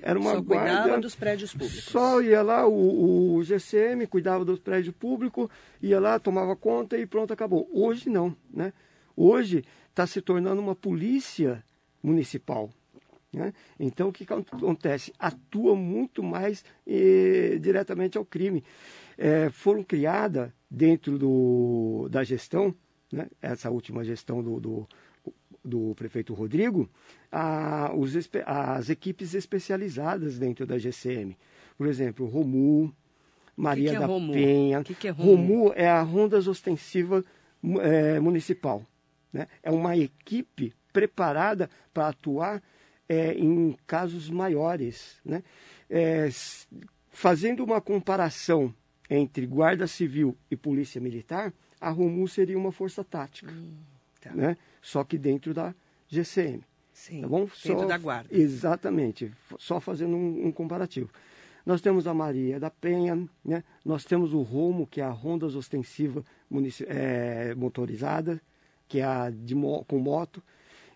Era 0.03 0.19
uma 0.19 0.33
só 0.33 0.41
guarda, 0.41 0.83
cuidava 0.83 1.01
dos 1.01 1.15
prédios 1.15 1.53
públicos. 1.53 1.85
Só 1.85 2.21
ia 2.21 2.43
lá, 2.43 2.67
o, 2.67 3.35
o 3.35 3.43
GCM 3.43 4.07
cuidava 4.07 4.45
dos 4.45 4.59
prédios 4.59 4.95
públicos, 4.95 5.49
ia 5.83 6.01
lá, 6.01 6.19
tomava 6.19 6.57
conta 6.57 6.97
e 6.97 7.07
pronto, 7.07 7.33
acabou. 7.33 7.69
Hoje 7.73 8.09
não, 8.09 8.35
né? 8.53 8.73
Hoje 9.17 9.65
está 9.89 10.07
se 10.07 10.21
tornando 10.21 10.61
uma 10.61 10.75
polícia 10.75 11.65
municipal. 12.03 12.71
Né? 13.33 13.53
Então, 13.79 14.09
o 14.09 14.13
que 14.13 14.25
acontece? 14.25 15.13
Atua 15.19 15.77
muito 15.77 16.23
mais 16.23 16.65
eh, 16.87 17.59
diretamente 17.61 18.19
ao 18.19 18.25
crime. 18.25 18.65
É, 19.17 19.51
foram 19.51 19.85
criadas 19.85 20.51
dentro 20.71 21.19
do, 21.19 22.09
da 22.11 22.25
gestão 22.25 22.75
né, 23.13 23.29
essa 23.41 23.71
última 23.71 24.05
gestão 24.05 24.43
do, 24.43 24.61
do, 24.61 24.89
do 25.65 25.95
prefeito 25.95 26.35
Rodrigo, 26.35 26.89
a, 27.31 27.93
os, 27.95 28.15
as 28.47 28.91
equipes 28.91 29.35
especializadas 29.35 30.39
dentro 30.39 30.67
da 30.67 30.79
GCM. 30.79 31.37
Por 31.77 31.87
exemplo, 31.87 32.27
Romu, 32.27 32.95
Maria 33.57 33.85
que 33.85 33.91
que 33.91 33.97
é 33.97 34.01
da 34.01 34.07
Romu? 34.07 34.33
Penha. 34.33 34.85
Que 34.85 34.95
que 34.95 35.09
é 35.09 35.11
Romu? 35.11 35.31
Romu 35.31 35.73
é 35.75 35.89
a 35.89 36.03
Rondas 36.03 36.49
Ostensiva 36.49 37.25
é, 37.81 38.19
Municipal. 38.21 38.85
Né? 39.33 39.47
É 39.63 39.71
uma 39.71 39.97
equipe 39.97 40.75
preparada 40.93 41.71
para 41.93 42.09
atuar 42.09 42.63
é, 43.09 43.35
em 43.35 43.77
casos 43.87 44.29
maiores. 44.29 45.21
Né? 45.25 45.43
É, 45.89 46.29
fazendo 47.11 47.65
uma 47.65 47.81
comparação 47.81 48.75
entre 49.09 49.47
Guarda 49.47 49.87
Civil 49.87 50.37
e 50.51 50.57
Polícia 50.57 51.01
Militar, 51.01 51.53
a 51.81 51.91
Romu 51.91 52.29
seria 52.29 52.57
uma 52.57 52.71
força 52.71 53.03
tática, 53.03 53.51
hum, 53.51 53.75
tá. 54.21 54.31
né? 54.33 54.57
Só 54.81 55.03
que 55.03 55.19
dentro 55.19 55.53
da 55.53 55.75
GCM. 56.09 56.63
Sim, 56.93 57.23
tá 57.23 57.29
bom? 57.29 57.41
dentro 57.41 57.81
só, 57.81 57.87
da 57.87 57.99
guarda. 57.99 58.29
Exatamente, 58.31 59.33
só 59.59 59.81
fazendo 59.81 60.17
um, 60.17 60.47
um, 60.47 60.53
comparativo. 60.53 61.11
Nós 61.65 61.81
temos 61.81 62.07
a 62.07 62.15
Maria 62.15 62.59
da 62.59 62.71
Penha, 62.71 63.29
né? 63.45 63.63
nós 63.85 64.05
temos 64.05 64.33
o 64.33 64.43
Romo, 64.43 64.87
que 64.87 65.01
é 65.01 65.05
a 65.05 65.11
Rondas 65.11 65.55
Ostensiva 65.55 66.25
é, 66.87 67.55
Motorizada, 67.55 68.41
que 68.89 69.01
é 69.01 69.05
a 69.05 69.31
de, 69.31 69.55
com 69.87 69.99
moto. 69.99 70.43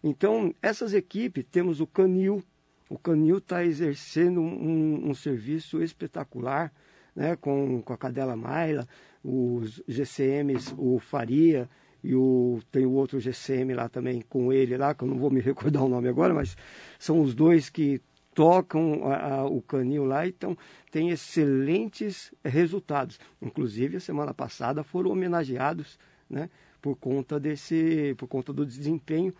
Então, 0.03 0.55
essas 0.61 0.93
equipes, 0.93 1.45
temos 1.51 1.81
o 1.81 1.87
Canil, 1.87 2.43
o 2.89 2.99
Canil 2.99 3.39
está 3.39 3.65
exercendo 3.65 4.41
um, 4.41 5.11
um, 5.11 5.15
serviço 5.15 5.83
espetacular, 5.83 6.73
né, 7.15 7.37
com, 7.37 7.81
com 7.81 7.93
a 7.93 7.97
Cadela 7.97 8.37
Maila, 8.37 8.87
os 9.23 9.83
GCMs, 9.89 10.75
o 10.77 10.99
Faria, 10.99 11.69
e 12.05 12.15
o, 12.15 12.61
tem 12.71 12.85
o 12.85 12.93
outro 12.93 13.19
GCM 13.19 13.73
lá 13.73 13.89
também 13.89 14.21
com 14.21 14.53
ele 14.53 14.77
lá, 14.77 14.95
que 14.95 15.03
eu 15.03 15.09
não 15.09 15.17
vou 15.17 15.31
me 15.31 15.41
recordar 15.43 15.83
o 15.83 15.89
nome 15.89 16.09
agora, 16.09 16.35
mas 16.35 16.55
são 16.99 17.21
os 17.23 17.35
dois 17.35 17.71
que 17.71 18.01
tocam 18.35 19.11
a, 19.11 19.17
a, 19.17 19.47
o 19.47 19.63
canil 19.63 20.05
lá, 20.05 20.27
então 20.27 20.57
tem 20.91 21.09
excelentes 21.09 22.33
resultados. 22.45 23.19
Inclusive, 23.41 23.97
a 23.97 24.01
semana 24.01 24.35
passada 24.35 24.85
foram 24.85 25.11
homenageados, 25.11 25.99
né, 26.29 26.51
por 26.83 26.97
conta 26.97 27.41
desse, 27.41 28.15
por 28.19 28.29
conta 28.29 28.53
do 28.53 28.67
desempenho 28.67 29.33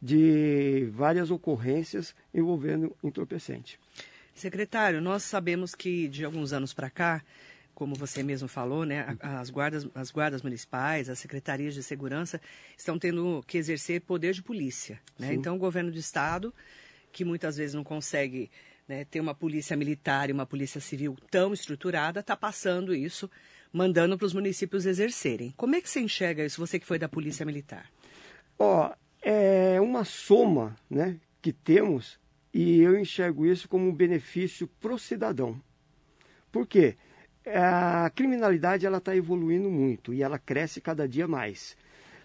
de 0.00 0.88
várias 0.92 1.30
ocorrências 1.30 2.14
envolvendo 2.32 2.96
entorpecente. 3.02 3.78
Secretário, 4.32 5.00
nós 5.00 5.22
sabemos 5.22 5.74
que 5.74 6.08
de 6.08 6.24
alguns 6.24 6.52
anos 6.52 6.72
para 6.72 6.90
cá, 6.90 7.22
como 7.76 7.94
você 7.94 8.22
mesmo 8.22 8.48
falou, 8.48 8.86
né, 8.86 9.18
as 9.20 9.50
guardas, 9.50 9.86
as 9.94 10.10
guardas 10.10 10.40
municipais, 10.40 11.10
as 11.10 11.18
secretarias 11.18 11.74
de 11.74 11.82
segurança 11.82 12.40
estão 12.74 12.98
tendo 12.98 13.44
que 13.46 13.58
exercer 13.58 14.00
poder 14.00 14.32
de 14.32 14.42
polícia. 14.42 14.98
Né? 15.18 15.34
Então, 15.34 15.56
o 15.56 15.58
governo 15.58 15.92
do 15.92 15.98
estado 15.98 16.54
que 17.12 17.22
muitas 17.22 17.58
vezes 17.58 17.74
não 17.74 17.84
consegue 17.84 18.50
né, 18.88 19.04
ter 19.04 19.20
uma 19.20 19.34
polícia 19.34 19.76
militar 19.76 20.30
e 20.30 20.32
uma 20.32 20.46
polícia 20.46 20.80
civil 20.80 21.18
tão 21.30 21.52
estruturada, 21.52 22.20
está 22.20 22.34
passando 22.34 22.94
isso, 22.94 23.30
mandando 23.70 24.16
para 24.16 24.26
os 24.26 24.32
municípios 24.32 24.86
exercerem. 24.86 25.52
Como 25.54 25.76
é 25.76 25.80
que 25.82 25.90
você 25.90 26.00
enxerga 26.00 26.46
isso, 26.46 26.58
você 26.58 26.78
que 26.78 26.86
foi 26.86 26.98
da 26.98 27.10
polícia 27.10 27.44
militar? 27.44 27.90
Ó, 28.58 28.90
é 29.20 29.78
uma 29.82 30.02
soma 30.02 30.74
né, 30.88 31.20
que 31.42 31.52
temos 31.52 32.18
e 32.54 32.80
eu 32.80 32.98
enxergo 32.98 33.44
isso 33.44 33.68
como 33.68 33.86
um 33.86 33.94
benefício 33.94 34.66
para 34.80 34.94
o 34.94 34.98
cidadão. 34.98 35.60
Por 36.50 36.66
quê? 36.66 36.96
A 37.46 38.10
criminalidade 38.10 38.86
ela 38.86 38.98
está 38.98 39.14
evoluindo 39.14 39.70
muito 39.70 40.12
e 40.12 40.22
ela 40.22 40.38
cresce 40.38 40.80
cada 40.80 41.08
dia 41.08 41.28
mais. 41.28 41.76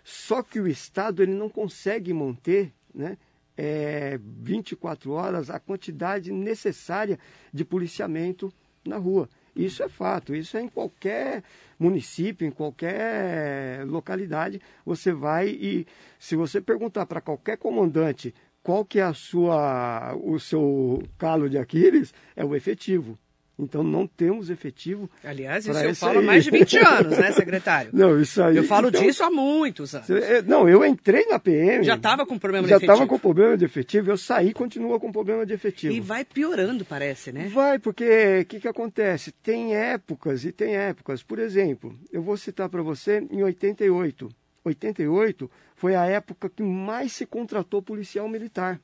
Só 0.04 0.42
que 0.42 0.60
o 0.60 0.68
Estado 0.68 1.22
ele 1.22 1.34
não 1.34 1.48
consegue 1.48 2.12
manter 2.12 2.74
né, 2.94 3.18
é, 3.56 4.20
24 4.20 5.12
horas 5.12 5.51
a 5.51 5.60
quantidade 5.60 6.32
necessária 6.32 7.20
de 7.54 7.63
policiamento 7.63 8.51
na 8.84 8.98
rua. 8.98 9.30
Isso 9.56 9.84
é 9.84 9.90
fato, 9.90 10.34
isso 10.34 10.58
é 10.58 10.62
em 10.62 10.70
qualquer 10.70 11.44
município, 11.78 12.48
em 12.48 12.51
qualquer 12.51 13.86
localidade, 13.86 14.62
você 14.86 15.12
vai 15.12 15.50
e 15.50 15.86
se 16.18 16.36
você 16.36 16.62
perguntar 16.62 17.06
para 17.06 17.22
qualquer 17.22 17.58
comandante 17.58 18.34
qual 18.63 18.86
que 18.86 19.00
é 19.00 19.04
a 19.04 19.13
sua 19.13 20.16
o 20.16 20.40
seu 20.40 21.04
calo 21.18 21.50
de 21.50 21.58
Aquiles, 21.58 22.13
é 22.36 22.46
o 22.46 22.56
efetivo. 22.56 23.20
Então 23.60 23.84
não 23.84 24.08
temos 24.08 24.50
efetivo. 24.50 25.10
Aliás, 25.24 25.67
isso 25.67 25.77
eu 25.77 25.96
falo 25.96 26.20
há 26.20 26.22
mais 26.22 26.43
de 26.43 26.51
20 26.51 26.77
anos, 26.84 27.17
né, 27.17 27.31
secretário? 27.31 27.91
Não, 27.93 28.20
isso 28.20 28.41
aí. 28.41 28.58
Eu 28.58 28.63
falo 28.63 28.88
então, 28.88 29.01
disso 29.01 29.24
há 29.24 29.29
muitos 29.29 29.93
anos. 29.93 30.10
É, 30.10 30.41
não, 30.41 30.67
eu 30.67 30.84
entrei 30.84 31.25
na 31.27 31.38
PM. 31.38 31.84
Já 31.84 31.96
estava 31.96 32.25
com 32.25 32.39
problema 32.39 32.67
de 32.67 32.74
efetivo. 32.74 32.88
Já 32.88 32.93
estava 32.93 33.08
com 33.08 33.20
problema 33.20 33.58
de 33.58 33.65
efetivo, 33.65 34.10
eu 34.10 34.17
saí 34.17 34.53
continua 34.53 35.00
com 35.00 35.12
problema 35.12 35.46
de 35.46 35.53
efetivo. 35.53 35.93
E 35.93 36.00
vai 36.00 36.25
piorando, 36.25 36.84
parece, 36.84 37.31
né? 37.31 37.50
Vai, 37.53 37.77
porque 37.77 38.39
o 38.41 38.46
que, 38.46 38.60
que 38.60 38.67
acontece? 38.67 39.31
Tem 39.31 39.75
épocas 39.75 40.43
e 40.43 40.51
tem 40.51 40.75
épocas. 40.75 41.22
Por 41.22 41.38
exemplo, 41.38 41.98
eu 42.12 42.22
vou 42.22 42.38
citar 42.38 42.70
para 42.70 42.81
você 42.81 43.25
em 43.29 43.43
88. 43.43 44.29
88 44.63 45.50
foi 45.75 45.96
a 45.96 46.05
época 46.05 46.50
que 46.50 46.63
mais 46.63 47.13
se 47.13 47.25
contratou 47.25 47.81
policial 47.81 48.27
militar. 48.27 48.79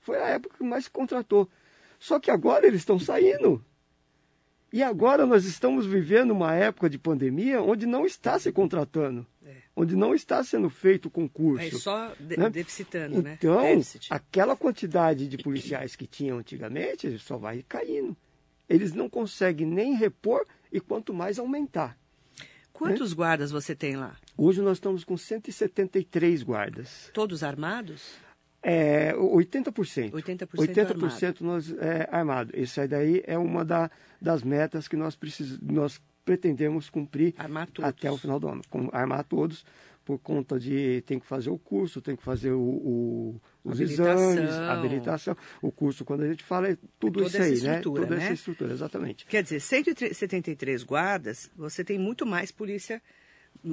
Foi 0.00 0.18
a 0.18 0.28
época 0.28 0.58
que 0.58 0.64
mais 0.64 0.84
se 0.84 0.90
contratou. 0.90 1.48
Só 2.04 2.20
que 2.20 2.30
agora 2.30 2.66
eles 2.66 2.80
estão 2.80 2.98
saindo. 2.98 3.64
E 4.70 4.82
agora 4.82 5.24
nós 5.24 5.46
estamos 5.46 5.86
vivendo 5.86 6.32
uma 6.32 6.54
época 6.54 6.90
de 6.90 6.98
pandemia 6.98 7.62
onde 7.62 7.86
não 7.86 8.04
está 8.04 8.38
se 8.38 8.52
contratando, 8.52 9.26
é. 9.42 9.54
onde 9.74 9.96
não 9.96 10.14
está 10.14 10.44
sendo 10.44 10.68
feito 10.68 11.08
concurso. 11.08 11.64
É 11.64 11.70
só 11.70 12.12
de 12.20 12.36
né? 12.36 12.50
deficitando, 12.50 13.22
né? 13.22 13.38
Então, 13.38 13.62
né? 13.62 13.82
aquela 14.10 14.54
quantidade 14.54 15.26
de 15.26 15.38
policiais 15.38 15.96
que 15.96 16.06
tinham 16.06 16.36
antigamente 16.36 17.18
só 17.18 17.38
vai 17.38 17.64
caindo. 17.66 18.14
Eles 18.68 18.92
não 18.92 19.08
conseguem 19.08 19.66
nem 19.66 19.94
repor 19.94 20.44
e 20.70 20.80
quanto 20.80 21.14
mais 21.14 21.38
aumentar. 21.38 21.96
Quantos 22.70 23.12
né? 23.12 23.16
guardas 23.16 23.50
você 23.50 23.74
tem 23.74 23.96
lá? 23.96 24.14
Hoje 24.36 24.60
nós 24.60 24.76
estamos 24.76 25.04
com 25.04 25.16
173 25.16 26.42
guardas. 26.42 27.10
Todos 27.14 27.42
armados? 27.42 28.22
É, 28.64 29.12
80%. 29.14 30.12
80%, 30.12 30.48
80% 30.56 30.88
armado. 30.88 31.44
nós 31.44 31.70
é, 31.72 32.08
armado. 32.10 32.58
Isso 32.58 32.80
aí 32.80 32.88
daí 32.88 33.22
é 33.26 33.36
uma 33.36 33.62
da, 33.62 33.90
das 34.18 34.42
metas 34.42 34.88
que 34.88 34.96
nós, 34.96 35.14
precis, 35.14 35.60
nós 35.60 36.00
pretendemos 36.24 36.88
cumprir 36.88 37.34
até 37.82 38.10
o 38.10 38.16
final 38.16 38.40
do 38.40 38.48
ano. 38.48 38.62
Com, 38.70 38.88
armar 38.90 39.22
todos, 39.24 39.66
por 40.04 40.18
conta 40.18 40.58
de 40.58 41.02
tem 41.02 41.18
que 41.18 41.26
fazer 41.26 41.50
o 41.50 41.58
curso, 41.58 42.00
tem 42.00 42.16
que 42.16 42.22
fazer 42.22 42.52
o, 42.52 42.60
o 42.60 43.40
os 43.62 43.80
habilitação. 43.80 44.32
exames, 44.32 44.50
a 44.50 44.72
habilitação. 44.72 45.36
O 45.62 45.72
curso, 45.72 46.04
quando 46.04 46.22
a 46.22 46.28
gente 46.28 46.44
fala, 46.44 46.68
é 46.68 46.76
tudo 46.98 47.22
Toda 47.22 47.26
isso 47.26 47.42
aí, 47.42 47.60
né? 47.60 47.80
Toda 47.80 48.06
né? 48.06 48.24
essa 48.24 48.32
estrutura, 48.32 48.72
exatamente. 48.72 49.26
Quer 49.26 49.42
dizer, 49.42 49.60
173 49.60 50.82
guardas, 50.82 51.50
você 51.56 51.82
tem 51.82 51.98
muito 51.98 52.26
mais 52.26 52.50
polícia, 52.50 53.02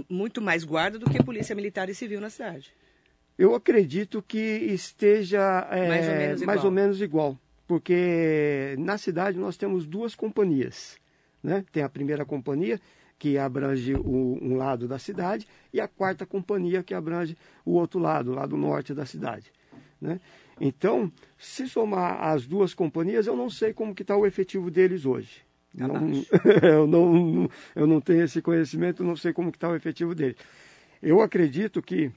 muito 0.09 0.41
mais 0.41 0.63
guarda 0.63 0.99
do 0.99 1.09
que 1.09 1.23
polícia 1.23 1.55
militar 1.55 1.89
e 1.89 1.95
civil 1.95 2.21
na 2.21 2.29
cidade. 2.29 2.73
Eu 3.37 3.55
acredito 3.55 4.21
que 4.21 4.37
esteja 4.37 5.67
é, 5.71 5.87
mais, 5.87 6.07
ou 6.07 6.15
menos, 6.15 6.41
mais 6.43 6.63
ou 6.63 6.71
menos 6.71 7.01
igual, 7.01 7.37
porque 7.67 8.75
na 8.77 8.97
cidade 8.97 9.37
nós 9.37 9.57
temos 9.57 9.85
duas 9.85 10.13
companhias. 10.13 10.97
Né? 11.43 11.65
Tem 11.71 11.81
a 11.81 11.89
primeira 11.89 12.25
companhia, 12.25 12.79
que 13.17 13.37
abrange 13.37 13.93
o, 13.93 14.39
um 14.41 14.55
lado 14.55 14.87
da 14.87 14.97
cidade, 14.97 15.47
e 15.71 15.79
a 15.79 15.87
quarta 15.87 16.25
companhia, 16.25 16.83
que 16.83 16.93
abrange 16.93 17.37
o 17.65 17.73
outro 17.73 17.99
lado, 17.99 18.31
o 18.31 18.35
lado 18.35 18.57
norte 18.57 18.93
da 18.93 19.05
cidade. 19.05 19.51
Né? 19.99 20.19
Então, 20.59 21.11
se 21.37 21.67
somar 21.67 22.23
as 22.23 22.45
duas 22.45 22.73
companhias, 22.73 23.27
eu 23.27 23.35
não 23.35 23.49
sei 23.49 23.73
como 23.73 23.95
que 23.95 24.01
está 24.01 24.15
o 24.15 24.25
efetivo 24.25 24.69
deles 24.69 25.05
hoje. 25.05 25.43
Tá 25.77 25.87
não, 25.87 26.11
eu, 26.61 26.87
não, 26.87 27.49
eu 27.75 27.87
não 27.87 28.01
tenho 28.01 28.23
esse 28.23 28.41
conhecimento, 28.41 29.03
não 29.03 29.15
sei 29.15 29.31
como 29.33 29.51
que 29.51 29.57
está 29.57 29.69
o 29.69 29.75
efetivo 29.75 30.13
deles. 30.13 30.37
Eu 31.01 31.21
acredito 31.21 31.81
que 31.81 32.11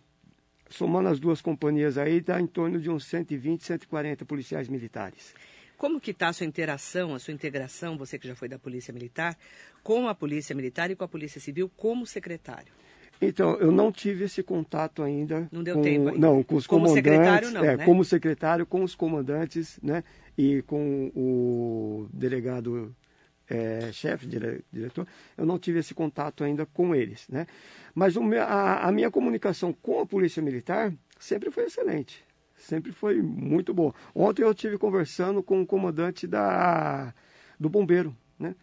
somando 0.69 1.09
as 1.09 1.21
duas 1.21 1.41
companhias 1.41 1.99
aí, 1.99 2.21
dá 2.21 2.41
em 2.41 2.47
torno 2.47 2.81
de 2.81 2.91
uns 2.91 3.05
120, 3.07 3.65
140 3.65 4.25
policiais 4.25 4.69
militares. 4.69 5.35
Como 5.77 6.01
que 6.01 6.13
está 6.13 6.29
a 6.29 6.33
sua 6.33 6.47
interação, 6.47 7.15
a 7.15 7.19
sua 7.19 7.35
integração, 7.35 7.99
você 7.99 8.19
que 8.19 8.29
já 8.29 8.35
foi 8.35 8.49
da 8.49 8.59
Polícia 8.59 8.93
Militar, 8.93 9.37
com 9.83 10.09
a 10.09 10.15
Polícia 10.15 10.55
Militar 10.55 10.91
e 10.91 10.97
com 10.97 11.05
a 11.05 11.09
Polícia 11.09 11.41
Civil 11.41 11.71
como 11.77 12.07
secretário? 12.07 12.73
Então, 13.21 13.57
eu 13.57 13.71
não 13.71 13.93
tive 13.93 14.25
esse 14.25 14.43
contato 14.43 15.03
ainda. 15.03 15.49
Não 15.51 15.63
deu 15.63 15.77
com, 15.77 15.83
tempo 15.83 16.09
ainda. 16.09 16.21
Não, 16.21 16.43
com 16.43 16.57
os 16.57 16.67
como 16.67 16.87
comandantes. 16.87 17.13
Secretário, 17.13 17.51
não, 17.51 17.65
é, 17.65 17.77
né? 17.77 17.85
Como 17.85 18.05
secretário, 18.05 18.67
com 18.67 18.83
os 18.83 18.95
comandantes, 18.95 19.79
né? 19.83 20.05
E 20.37 20.63
com 20.63 21.13
o 21.15 22.09
delegado 22.13 22.95
é, 23.49 23.91
chefe, 23.93 24.27
dire, 24.27 24.65
diretor, 24.73 25.07
eu 25.37 25.45
não 25.45 25.59
tive 25.59 25.79
esse 25.79 25.95
contato 25.95 26.45
ainda 26.45 26.65
com 26.67 26.95
eles, 26.95 27.29
né? 27.29 27.47
Mas 27.95 28.17
a, 28.17 28.89
a, 28.89 28.93
minha 28.93 29.11
comunicação 29.11 29.73
com 29.73 30.01
a 30.01 30.07
Polícia 30.07 30.43
Militar 30.43 30.93
sempre 31.19 31.51
foi 31.51 31.65
excelente, 31.65 32.25
sempre 32.57 32.93
foi 32.93 33.21
muito 33.21 33.75
boa. 33.75 33.95
Ontem 34.15 34.43
eu 34.43 34.55
tive 34.55 34.79
conversando 34.79 35.43
com 35.43 35.61
o 35.63 35.67
comandante 35.67 36.27
da, 36.27 37.15
do 37.59 37.69
bombeiro, 37.69 38.17
né? 38.39 38.55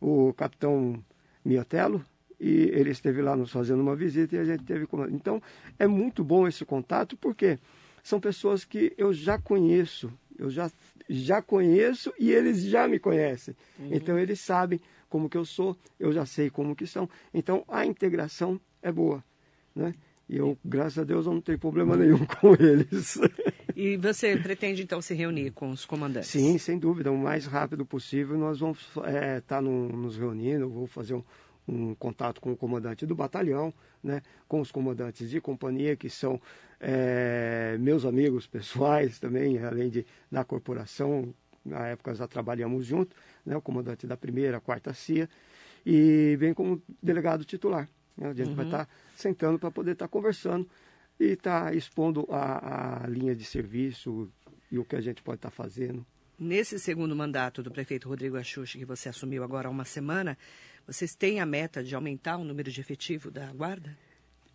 O 0.00 0.32
capitão 0.34 1.02
Miotelo, 1.44 2.04
e 2.38 2.70
ele 2.72 2.90
esteve 2.90 3.20
lá 3.20 3.34
nos 3.34 3.50
fazendo 3.50 3.80
uma 3.80 3.96
visita 3.96 4.36
e 4.36 4.38
a 4.38 4.44
gente 4.44 4.62
teve... 4.62 4.86
Então, 5.10 5.42
é 5.78 5.86
muito 5.86 6.22
bom 6.22 6.46
esse 6.46 6.64
contato, 6.64 7.16
porque 7.16 7.58
são 8.02 8.20
pessoas 8.20 8.64
que 8.64 8.94
eu 8.96 9.12
já 9.12 9.38
conheço, 9.38 10.12
eu 10.38 10.50
já, 10.50 10.70
já 11.08 11.42
conheço 11.42 12.12
e 12.18 12.30
eles 12.30 12.62
já 12.62 12.86
me 12.86 12.98
conhecem. 12.98 13.54
Uhum. 13.78 13.88
Então 13.92 14.18
eles 14.18 14.40
sabem 14.40 14.80
como 15.08 15.28
que 15.28 15.36
eu 15.36 15.44
sou, 15.44 15.76
eu 15.98 16.12
já 16.12 16.24
sei 16.24 16.50
como 16.50 16.76
que 16.76 16.86
são. 16.86 17.08
Então 17.32 17.64
a 17.68 17.84
integração 17.84 18.60
é 18.82 18.92
boa, 18.92 19.24
né? 19.74 19.94
E 20.28 20.36
eu, 20.36 20.58
graças 20.62 20.98
a 20.98 21.04
Deus, 21.04 21.24
eu 21.24 21.32
não 21.32 21.40
tenho 21.40 21.58
problema 21.58 21.96
nenhum 21.96 22.24
com 22.40 22.52
eles. 22.54 23.18
E 23.74 23.96
você 23.96 24.36
pretende 24.36 24.82
então 24.82 25.00
se 25.00 25.14
reunir 25.14 25.52
com 25.52 25.70
os 25.70 25.86
comandantes? 25.86 26.28
Sim, 26.28 26.58
sem 26.58 26.78
dúvida. 26.78 27.10
O 27.10 27.16
mais 27.16 27.46
rápido 27.46 27.86
possível 27.86 28.36
nós 28.36 28.58
vamos 28.60 28.78
estar 28.80 29.08
é, 29.08 29.40
tá 29.40 29.62
no, 29.62 29.88
nos 29.88 30.18
reunindo. 30.18 30.68
Vou 30.68 30.86
fazer 30.86 31.14
um, 31.14 31.22
um 31.68 31.94
contato 31.94 32.40
com 32.40 32.52
o 32.52 32.56
comandante 32.56 33.04
do 33.04 33.14
batalhão, 33.14 33.72
né, 34.02 34.22
com 34.48 34.60
os 34.60 34.72
comandantes 34.72 35.28
de 35.28 35.40
companhia, 35.40 35.96
que 35.96 36.08
são 36.08 36.40
é, 36.80 37.76
meus 37.78 38.04
amigos 38.04 38.46
pessoais 38.46 39.18
também, 39.20 39.58
além 39.58 39.90
de 39.90 40.06
da 40.30 40.44
corporação, 40.44 41.34
na 41.64 41.86
época 41.88 42.14
já 42.14 42.26
trabalhamos 42.26 42.86
juntos, 42.86 43.16
né, 43.44 43.56
o 43.56 43.60
comandante 43.60 44.06
da 44.06 44.16
primeira, 44.16 44.60
quarta 44.60 44.94
CIA, 44.94 45.28
e 45.84 46.36
vem 46.38 46.54
como 46.54 46.82
delegado 47.02 47.44
titular. 47.44 47.88
Né, 48.16 48.28
a 48.28 48.34
gente 48.34 48.50
uhum. 48.50 48.56
vai 48.56 48.64
estar 48.64 48.86
tá 48.86 48.92
sentando 49.14 49.58
para 49.58 49.70
poder 49.70 49.92
estar 49.92 50.06
tá 50.06 50.08
conversando 50.10 50.66
e 51.20 51.32
está 51.32 51.74
expondo 51.74 52.26
a, 52.30 53.04
a 53.04 53.06
linha 53.06 53.34
de 53.34 53.44
serviço 53.44 54.30
e 54.70 54.78
o 54.78 54.84
que 54.84 54.96
a 54.96 55.00
gente 55.00 55.22
pode 55.22 55.36
estar 55.36 55.50
tá 55.50 55.54
fazendo. 55.54 56.06
Nesse 56.38 56.78
segundo 56.78 57.16
mandato 57.16 57.64
do 57.64 57.70
prefeito 57.70 58.08
Rodrigo 58.08 58.36
Axuxi, 58.36 58.78
que 58.78 58.84
você 58.84 59.08
assumiu 59.08 59.42
agora 59.42 59.66
há 59.66 59.70
uma 59.70 59.84
semana, 59.84 60.38
vocês 60.88 61.14
têm 61.14 61.38
a 61.38 61.44
meta 61.44 61.84
de 61.84 61.94
aumentar 61.94 62.38
o 62.38 62.44
número 62.44 62.72
de 62.72 62.80
efetivo 62.80 63.30
da 63.30 63.52
guarda? 63.52 63.94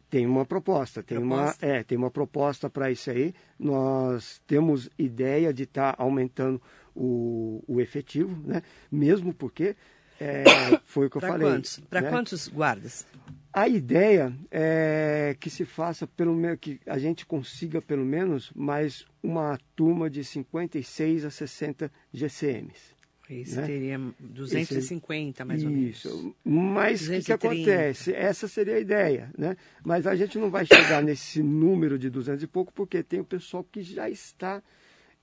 Tem 0.10 0.26
uma 0.26 0.44
proposta, 0.44 1.04
tem 1.04 1.20
proposta? 1.20 1.64
uma, 1.64 1.74
é, 1.74 1.84
tem 1.84 1.96
uma 1.96 2.10
proposta 2.10 2.72
para 2.72 2.90
isso 2.90 3.12
aí. 3.12 3.36
Nós 3.58 4.42
temos 4.48 4.90
ideia 4.98 5.54
de 5.54 5.64
estar 5.64 5.96
tá 5.96 6.04
aumentando 6.04 6.60
o, 6.96 7.64
o 7.68 7.80
efetivo, 7.80 8.36
né? 8.48 8.64
Mesmo 8.92 9.32
porque 9.32 9.76
é, 10.20 10.44
foi 10.86 11.06
o 11.06 11.10
que 11.10 11.18
eu 11.18 11.22
falei. 11.22 11.62
Para 11.88 12.02
né? 12.02 12.10
quantos 12.10 12.48
guardas? 12.48 13.06
A 13.54 13.68
ideia 13.68 14.36
é 14.50 15.38
que 15.40 15.52
se 15.52 15.66
faça 15.66 16.08
pelo 16.08 16.36
menos 16.36 16.58
que 16.60 16.80
a 16.88 16.98
gente 16.98 17.28
consiga 17.28 17.80
pelo 17.80 18.04
menos 18.04 18.52
mais 18.56 19.06
uma 19.22 19.60
turma 19.76 20.10
de 20.10 20.24
56 20.24 21.26
a 21.26 21.30
60 21.30 21.92
GCMs. 22.12 22.96
Isso 23.42 23.60
né? 23.60 23.68
teria 23.68 24.00
250 24.20 25.30
Esse, 25.30 25.48
mais 25.48 25.64
ou 25.64 25.70
menos. 25.70 25.98
Isso. 25.98 26.36
Mas 26.44 27.08
o 27.08 27.12
que, 27.12 27.22
que, 27.24 27.34
acontece? 27.34 28.14
Essa 28.14 28.48
seria 28.48 28.76
a 28.76 28.80
ideia, 28.80 29.32
né? 29.38 29.58
Mas 29.86 30.08
a 30.08 30.16
gente 30.16 30.38
não 30.38 30.50
vai 30.50 30.66
chegar 30.66 31.02
nesse 31.04 31.42
número 31.42 31.98
de 31.98 32.10
200 32.10 32.44
e 32.44 32.48
pouco 32.48 32.72
porque 32.74 33.04
tem 33.04 33.20
o 33.20 33.26
pessoal 33.26 33.64
que 33.64 33.82
já 33.82 34.10
está 34.10 34.62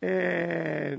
é, 0.00 0.97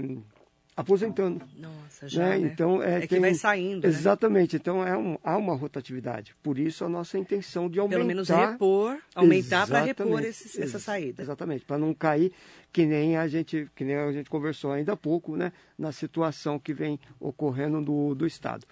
aposentando. 0.75 1.46
Nossa, 1.58 2.08
já, 2.08 2.30
né? 2.30 2.38
né? 2.38 2.48
Então, 2.48 2.82
é, 2.82 2.96
é 2.96 3.00
tem... 3.00 3.08
que 3.08 3.20
vai 3.20 3.34
saindo, 3.34 3.84
né? 3.84 3.90
Exatamente. 3.90 4.56
Né? 4.56 4.60
Então, 4.62 4.88
é 4.88 4.98
um, 4.98 5.18
há 5.24 5.38
uma 5.38 5.56
rotatividade. 5.56 6.36
Por 6.42 6.58
isso, 6.58 6.86
a 6.86 6.90
nossa 6.90 7.18
intenção 7.18 7.70
de 7.70 7.80
aumentar... 7.80 7.98
Pelo 7.98 8.08
menos 8.08 8.30
repor, 8.30 8.98
aumentar 9.13 9.68
para 9.68 9.82
repor 9.82 10.24
esse, 10.24 10.62
essa 10.62 10.80
saída. 10.80 11.22
Exatamente, 11.22 11.66
para 11.66 11.78
não 11.78 11.94
cair 11.94 12.32
que 12.72 12.86
nem 12.86 13.18
a 13.18 13.28
gente 13.28 13.70
que 13.75 13.84
nem 13.84 13.96
a 13.96 14.12
gente 14.12 14.30
conversou 14.30 14.72
ainda 14.72 14.94
há 14.94 14.98
pouco, 14.98 15.36
né? 15.36 15.51
Na 15.78 15.92
situação 15.92 16.58
que 16.58 16.74
vem 16.74 17.00
ocorrendo 17.20 17.82
do, 17.82 18.16
do 18.16 18.25
Estado. 18.25 18.66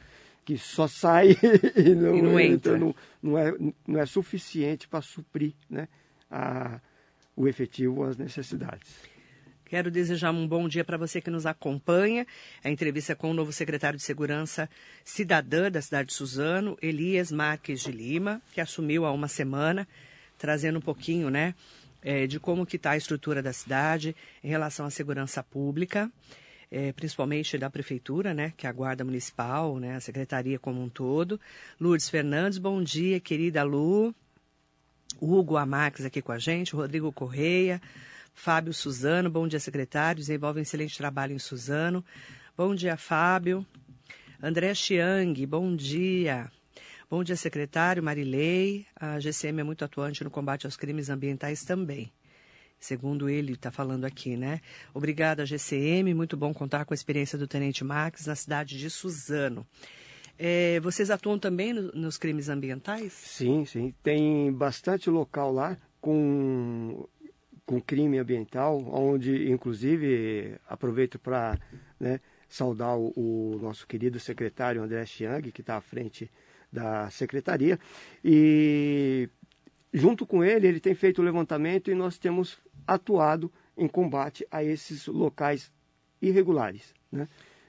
Que 0.46 0.58
só 0.58 0.88
sai 0.88 1.36
e 1.76 1.90
não, 1.96 2.16
e 2.16 2.22
não 2.22 2.40
entra. 2.40 2.78
Não, 2.78 2.96
não, 3.22 3.38
é, 3.38 3.54
não 3.86 4.00
é 4.00 4.06
suficiente 4.06 4.88
para 4.88 5.02
suprir 5.02 5.54
né? 5.70 5.88
a, 6.32 6.80
o 7.36 7.48
efetivo 7.48 8.04
às 8.04 8.18
necessidades. 8.18 8.90
Quero 9.70 9.92
desejar 9.92 10.32
um 10.32 10.48
bom 10.48 10.68
dia 10.68 10.84
para 10.84 10.98
você 10.98 11.22
que 11.22 11.30
nos 11.30 11.46
acompanha. 11.46 12.26
A 12.64 12.72
entrevista 12.72 13.16
com 13.16 13.30
o 13.30 13.36
novo 13.36 13.54
secretário 13.54 13.98
de 13.98 14.04
Segurança 14.04 14.68
Cidadã 15.06 15.70
da 15.70 15.80
cidade 15.80 16.08
de 16.08 16.16
Suzano, 16.16 16.76
Elias 16.82 17.32
Marques 17.32 17.82
de 17.82 17.92
Lima, 17.92 18.42
que 18.52 18.60
assumiu 18.60 19.06
há 19.06 19.12
uma 19.12 19.28
semana, 19.28 19.88
trazendo 20.40 20.80
um 20.80 20.82
pouquinho, 20.82 21.30
né, 21.30 21.54
é, 22.02 22.26
de 22.26 22.40
como 22.40 22.66
que 22.66 22.78
está 22.78 22.92
a 22.92 22.98
estrutura 22.98 23.44
da 23.44 23.54
cidade 23.54 24.16
em 24.44 24.50
relação 24.50 24.88
à 24.88 24.90
segurança 24.90 25.44
pública, 25.44 26.12
é, 26.72 26.92
principalmente 26.92 27.56
da 27.56 27.70
prefeitura, 27.70 28.34
né, 28.34 28.52
que 28.58 28.66
é 28.66 28.70
a 28.72 28.74
guarda 28.74 29.06
municipal, 29.06 29.78
né, 29.78 29.98
a 29.98 30.00
secretaria 30.00 30.58
como 30.58 30.82
um 30.82 30.90
todo. 30.90 31.40
Lourdes 31.80 32.10
Fernandes, 32.10 32.58
bom 32.58 32.82
dia, 32.82 33.20
querida 33.20 33.62
Lu. 33.62 34.16
Hugo 35.22 35.58
Amax 35.58 36.06
aqui 36.06 36.24
com 36.24 36.32
a 36.32 36.40
gente, 36.40 36.76
Rodrigo 36.76 37.12
Correia. 37.12 37.80
Fábio 38.40 38.74
Suzano, 38.74 39.30
bom 39.30 39.46
dia, 39.50 39.60
secretário. 39.60 40.22
Desenvolve 40.22 40.60
um 40.60 40.62
excelente 40.62 40.98
trabalho 40.98 41.34
em 41.34 41.40
Suzano. 41.40 42.04
Bom 42.56 42.74
dia, 42.74 42.96
Fábio. 42.96 43.66
André 44.42 44.74
Chiang, 44.74 45.46
bom 45.46 45.76
dia. 45.76 46.50
Bom 47.10 47.22
dia, 47.22 47.36
secretário. 47.36 48.02
Marilei. 48.02 48.86
A 48.96 49.20
GCM 49.20 49.60
é 49.60 49.64
muito 49.66 49.84
atuante 49.84 50.24
no 50.24 50.32
combate 50.32 50.66
aos 50.66 50.78
crimes 50.78 51.10
ambientais 51.10 51.66
também. 51.66 52.10
Segundo 52.80 53.30
ele 53.30 53.54
está 53.54 53.72
falando 53.72 54.06
aqui, 54.06 54.38
né? 54.38 54.62
Obrigada, 54.94 55.46
GCM. 55.46 56.14
Muito 56.14 56.38
bom 56.38 56.54
contar 56.54 56.86
com 56.86 56.94
a 56.94 56.96
experiência 56.96 57.38
do 57.38 57.46
Tenente 57.46 57.84
Max 57.84 58.26
na 58.26 58.36
cidade 58.36 58.80
de 58.80 58.90
Suzano. 58.90 59.68
É, 60.38 60.80
vocês 60.80 61.12
atuam 61.12 61.38
também 61.38 61.74
no, 61.74 61.92
nos 61.92 62.18
crimes 62.18 62.48
ambientais? 62.48 63.12
Sim, 63.12 63.66
sim. 63.66 63.94
Tem 64.02 64.50
bastante 64.50 65.10
local 65.10 65.52
lá 65.52 65.78
com 66.00 67.06
com 67.70 67.80
crime 67.80 68.18
ambiental, 68.18 68.84
onde, 68.92 69.48
inclusive, 69.52 70.56
aproveito 70.68 71.20
para 71.20 71.56
né, 72.00 72.20
saudar 72.48 72.98
o, 72.98 73.14
o, 73.16 73.60
nosso 73.62 73.86
querido 73.86 74.20
secretário 74.20 74.82
André 74.82 75.06
Chiang, 75.06 75.52
que 75.52 75.62
está 75.62 75.78
à 75.78 75.82
frente 75.82 76.32
da 76.74 77.12
secretaria, 77.12 77.80
e 78.26 79.30
junto 79.94 80.26
com 80.26 80.44
ele, 80.44 80.66
ele 80.66 80.80
tem 80.80 80.96
feito 80.96 81.22
o 81.22 81.24
levantamento 81.24 81.92
e 81.92 81.94
nós 81.94 82.18
temos 82.18 82.58
atuado 82.88 83.52
em 83.78 83.88
combate 83.88 84.48
a 84.50 84.64
esses 84.64 85.06
locais 85.06 85.72
irregulares, 86.20 86.96
né? 87.12 87.28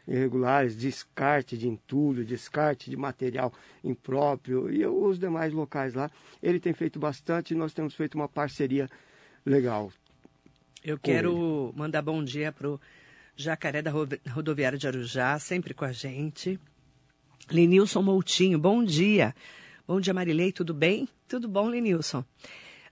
irregulares, 0.09 0.75
descarte 0.75 1.59
de 1.59 1.69
entulho, 1.69 2.25
descarte 2.25 2.89
de 2.89 2.97
material 2.97 3.53
impróprio 3.85 4.73
e 4.73 4.85
os 4.87 5.19
demais 5.19 5.53
locais 5.53 5.93
lá. 5.93 6.11
Ele 6.43 6.59
tem 6.59 6.73
feito 6.73 6.99
bastante 6.99 7.55
nós 7.55 7.75
temos 7.75 7.95
feito 7.95 8.15
uma 8.15 8.29
parceria 8.29 8.89
legal. 9.45 9.93
Eu 10.83 10.99
quero 10.99 11.73
mandar 11.77 12.03
bom 12.03 12.25
dia 12.25 12.51
para 12.51 12.69
o 12.69 12.81
Jacaré 13.37 13.83
da 13.83 13.91
Rodoviária 14.31 14.79
de 14.79 14.87
Arujá, 14.87 15.39
sempre 15.39 15.75
com 15.75 15.85
a 15.85 15.93
gente. 15.93 16.59
Lenilson 17.51 18.03
Moutinho, 18.03 18.59
bom 18.59 18.83
dia. 18.83 19.35
Bom 19.87 20.01
dia, 20.01 20.15
Marilei, 20.15 20.53
tudo 20.53 20.73
bem? 20.73 21.09
Tudo 21.29 21.49
bom, 21.49 21.69
Lenilson. 21.69 22.25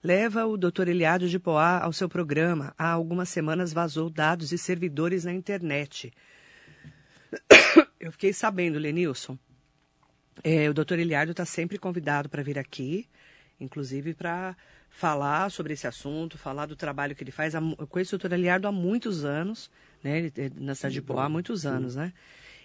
Leva 0.03 0.47
o 0.47 0.57
doutor 0.57 0.89
Eliado 0.89 1.29
de 1.29 1.39
Poá 1.39 1.83
ao 1.83 1.93
seu 1.93 2.09
programa. 2.09 2.75
Há 2.79 2.91
algumas 2.91 3.29
semanas 3.29 3.73
vazou 3.73 4.09
dados 4.09 4.49
de 4.49 4.59
servidores 4.59 5.25
na 5.25 5.33
internet. 5.33 6.13
Eu 7.99 8.13
fiquei 8.13 8.33
sabendo, 8.33 8.79
Lenilson. 8.79 9.39
É, 10.43 10.69
o 10.71 10.75
doutor 10.75 10.99
Eliardo 10.99 11.33
está 11.33 11.45
sempre 11.45 11.79
convidado 11.79 12.29
para 12.29 12.43
vir 12.43 12.59
aqui, 12.59 13.09
inclusive 13.61 14.15
para 14.15 14.57
falar 14.99 15.49
sobre 15.53 15.75
esse 15.75 15.87
assunto, 15.87 16.37
falar 16.37 16.67
do 16.67 16.75
trabalho 16.75 17.15
que 17.15 17.23
ele 17.23 17.31
faz. 17.31 17.55
Eu 17.55 17.87
conheço 17.87 18.17
o 18.17 18.19
doutor 18.19 18.35
Eliardo 18.35 18.67
há 18.67 18.73
muitos 18.73 19.25
anos, 19.25 19.71
né? 20.03 20.19
Ele, 20.19 20.33
na 20.57 20.75
cidade 20.75 20.95
de 20.95 21.03
Poá 21.03 21.27
há 21.27 21.29
muitos 21.29 21.65
anos, 21.65 21.95
né? 21.95 22.13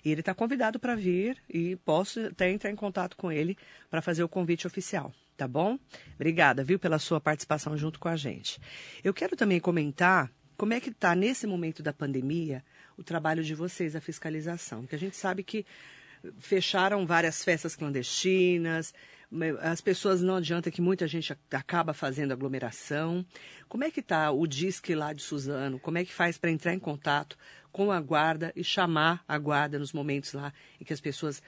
E 0.03 0.09
ele 0.09 0.21
está 0.21 0.33
convidado 0.33 0.79
para 0.79 0.95
vir 0.95 1.37
e 1.47 1.75
posso 1.75 2.19
até 2.25 2.49
entrar 2.49 2.71
em 2.71 2.75
contato 2.75 3.15
com 3.15 3.31
ele 3.31 3.55
para 3.87 4.01
fazer 4.01 4.23
o 4.23 4.27
convite 4.27 4.65
oficial, 4.65 5.13
tá 5.37 5.47
bom? 5.47 5.77
Obrigada, 6.15 6.63
viu, 6.63 6.79
pela 6.79 6.97
sua 6.97 7.21
participação 7.21 7.77
junto 7.77 7.99
com 7.99 8.09
a 8.09 8.15
gente. 8.15 8.59
Eu 9.03 9.13
quero 9.13 9.35
também 9.35 9.59
comentar 9.59 10.31
como 10.57 10.73
é 10.73 10.79
que 10.79 10.89
está, 10.89 11.13
nesse 11.13 11.45
momento 11.45 11.83
da 11.83 11.93
pandemia, 11.93 12.65
o 12.97 13.03
trabalho 13.03 13.43
de 13.43 13.53
vocês, 13.53 13.95
a 13.95 14.01
fiscalização. 14.01 14.81
Porque 14.81 14.95
a 14.95 14.99
gente 14.99 15.15
sabe 15.15 15.43
que 15.43 15.67
fecharam 16.39 17.05
várias 17.05 17.43
festas 17.43 17.75
clandestinas, 17.75 18.91
as 19.61 19.81
pessoas 19.81 20.21
não 20.21 20.35
adianta 20.35 20.69
que 20.69 20.81
muita 20.81 21.07
gente 21.07 21.35
acaba 21.51 21.93
fazendo 21.93 22.31
aglomeração. 22.31 23.25
Como 23.67 23.83
é 23.83 23.91
que 23.91 23.99
está 23.99 24.31
o 24.31 24.45
disque 24.45 24.93
lá 24.93 25.13
de 25.13 25.21
Suzano? 25.21 25.79
Como 25.79 25.97
é 25.97 26.05
que 26.05 26.13
faz 26.13 26.37
para 26.37 26.51
entrar 26.51 26.73
em 26.73 26.79
contato 26.79 27.37
com 27.71 27.91
a 27.91 27.99
guarda 27.99 28.53
e 28.55 28.63
chamar 28.63 29.23
a 29.27 29.37
guarda 29.37 29.79
nos 29.79 29.93
momentos 29.93 30.33
lá 30.33 30.53
em 30.79 30.83
que 30.83 30.93
as 30.93 31.01
pessoas 31.01 31.41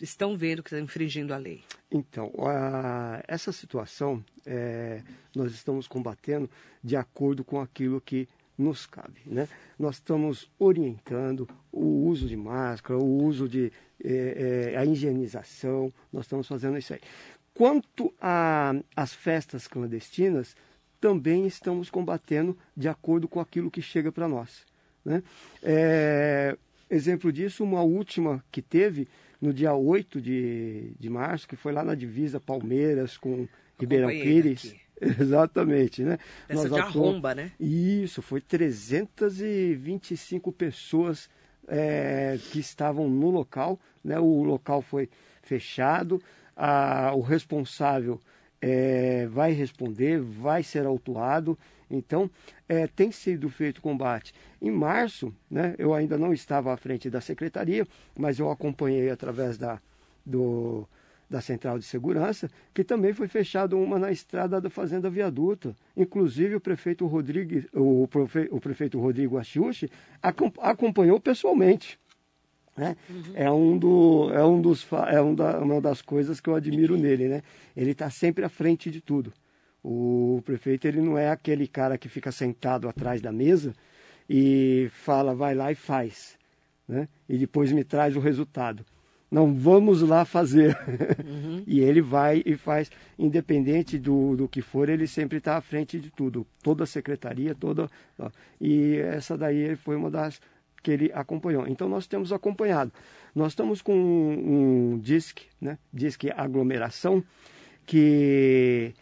estão 0.00 0.36
vendo 0.36 0.62
que 0.62 0.68
estão 0.68 0.80
infringindo 0.80 1.34
a 1.34 1.36
lei? 1.36 1.64
Então, 1.90 2.32
a, 2.38 3.22
essa 3.26 3.52
situação 3.52 4.24
é, 4.46 5.02
nós 5.34 5.52
estamos 5.52 5.86
combatendo 5.86 6.48
de 6.82 6.96
acordo 6.96 7.44
com 7.44 7.60
aquilo 7.60 8.00
que 8.00 8.28
nos 8.56 8.86
cabe. 8.86 9.20
Né? 9.26 9.48
Nós 9.78 9.96
estamos 9.96 10.50
orientando 10.58 11.48
o 11.70 12.06
uso 12.06 12.28
de 12.28 12.36
máscara, 12.36 12.98
o 12.98 13.24
uso 13.24 13.48
de 13.48 13.72
é, 14.04 14.72
é, 14.72 14.76
a 14.76 14.84
higienização, 14.84 15.92
nós 16.12 16.24
estamos 16.24 16.46
fazendo 16.46 16.78
isso 16.78 16.92
aí. 16.92 17.00
Quanto 17.54 18.12
às 18.96 19.12
festas 19.12 19.66
clandestinas, 19.66 20.56
também 21.00 21.46
estamos 21.46 21.90
combatendo 21.90 22.56
de 22.76 22.88
acordo 22.88 23.28
com 23.28 23.40
aquilo 23.40 23.70
que 23.70 23.82
chega 23.82 24.10
para 24.10 24.28
nós. 24.28 24.64
Né? 25.04 25.22
É, 25.62 26.56
exemplo 26.88 27.32
disso, 27.32 27.64
uma 27.64 27.82
última 27.82 28.42
que 28.50 28.62
teve 28.62 29.08
no 29.40 29.52
dia 29.52 29.74
8 29.74 30.20
de, 30.20 30.92
de 30.98 31.10
março, 31.10 31.48
que 31.48 31.56
foi 31.56 31.72
lá 31.72 31.84
na 31.84 31.94
divisa 31.94 32.40
Palmeiras 32.40 33.16
com 33.16 33.46
Ribeirão 33.78 34.08
Pires. 34.08 34.66
Aqui. 34.66 34.82
Exatamente, 35.20 36.04
né? 36.04 36.16
Essa 36.48 36.68
Nós 36.68 36.72
de 36.72 36.78
arromba, 36.78 37.34
né? 37.34 37.50
Isso, 37.58 38.22
foi 38.22 38.40
325 38.40 40.52
pessoas 40.52 41.28
é, 41.68 42.38
que 42.50 42.58
estavam 42.58 43.08
no 43.08 43.30
local, 43.30 43.78
né? 44.04 44.18
O 44.18 44.42
local 44.42 44.82
foi 44.82 45.08
fechado, 45.42 46.20
a, 46.56 47.12
o 47.14 47.20
responsável 47.20 48.20
é, 48.60 49.26
vai 49.26 49.52
responder, 49.52 50.20
vai 50.20 50.62
ser 50.62 50.86
autuado. 50.86 51.58
Então, 51.90 52.30
é, 52.68 52.86
tem 52.86 53.12
sido 53.12 53.50
feito 53.50 53.82
combate. 53.82 54.32
Em 54.60 54.70
março, 54.70 55.34
né, 55.50 55.74
eu 55.76 55.92
ainda 55.92 56.16
não 56.16 56.32
estava 56.32 56.72
à 56.72 56.76
frente 56.76 57.10
da 57.10 57.20
secretaria, 57.20 57.86
mas 58.16 58.38
eu 58.38 58.50
acompanhei 58.50 59.10
através 59.10 59.58
da, 59.58 59.78
do, 60.24 60.88
da 61.32 61.40
Central 61.40 61.78
de 61.78 61.84
Segurança, 61.86 62.50
que 62.74 62.84
também 62.84 63.14
foi 63.14 63.26
fechado 63.26 63.78
uma 63.78 63.98
na 63.98 64.12
estrada 64.12 64.60
da 64.60 64.68
Fazenda 64.68 65.08
Viaduto. 65.08 65.74
Inclusive 65.96 66.54
o 66.54 66.60
prefeito 66.60 67.06
Rodrigo, 67.06 67.66
o, 67.72 68.06
profe, 68.06 68.48
o 68.50 68.60
prefeito 68.60 69.00
Rodrigo 69.00 69.38
Achiuchi 69.38 69.88
acompanhou 70.60 71.18
pessoalmente. 71.18 71.98
Né? 72.76 72.96
Uhum. 73.08 73.22
É, 73.34 73.50
um 73.50 73.78
do, 73.78 74.30
é, 74.32 74.44
um 74.44 74.60
dos, 74.60 74.86
é 75.08 75.20
um 75.22 75.34
da, 75.34 75.58
uma 75.58 75.80
das 75.80 76.02
coisas 76.02 76.38
que 76.38 76.50
eu 76.50 76.54
admiro 76.54 76.98
nele. 76.98 77.28
Né? 77.28 77.42
Ele 77.74 77.92
está 77.92 78.10
sempre 78.10 78.44
à 78.44 78.48
frente 78.50 78.90
de 78.90 79.00
tudo. 79.00 79.32
O 79.82 80.42
prefeito 80.44 80.86
ele 80.86 81.00
não 81.00 81.16
é 81.16 81.30
aquele 81.30 81.66
cara 81.66 81.96
que 81.96 82.10
fica 82.10 82.30
sentado 82.30 82.88
atrás 82.88 83.22
da 83.22 83.32
mesa 83.32 83.72
e 84.28 84.88
fala, 84.92 85.34
vai 85.34 85.54
lá 85.54 85.72
e 85.72 85.74
faz. 85.74 86.36
Né? 86.86 87.08
E 87.26 87.38
depois 87.38 87.72
me 87.72 87.82
traz 87.84 88.16
o 88.16 88.20
resultado. 88.20 88.84
Não, 89.32 89.54
vamos 89.54 90.02
lá 90.02 90.26
fazer. 90.26 90.76
Uhum. 91.32 91.62
e 91.66 91.80
ele 91.80 92.02
vai 92.02 92.42
e 92.44 92.56
faz, 92.56 92.90
independente 93.18 93.98
do, 93.98 94.36
do 94.36 94.48
que 94.48 94.60
for, 94.60 94.88
ele 94.88 95.06
sempre 95.06 95.38
está 95.38 95.56
à 95.56 95.60
frente 95.60 95.98
de 95.98 96.10
tudo. 96.10 96.46
Toda 96.62 96.84
a 96.84 96.86
secretaria, 96.86 97.54
toda. 97.54 97.88
Ó, 98.18 98.30
e 98.60 98.96
essa 98.96 99.36
daí 99.36 99.74
foi 99.76 99.96
uma 99.96 100.10
das 100.10 100.40
que 100.82 100.90
ele 100.90 101.10
acompanhou. 101.14 101.66
Então 101.66 101.88
nós 101.88 102.06
temos 102.06 102.32
acompanhado. 102.32 102.92
Nós 103.34 103.52
estamos 103.52 103.80
com 103.80 103.94
um, 103.94 104.92
um 104.94 104.98
DISC, 104.98 105.42
né? 105.60 105.78
DISC 105.92 106.30
aglomeração, 106.36 107.24
que 107.86 108.92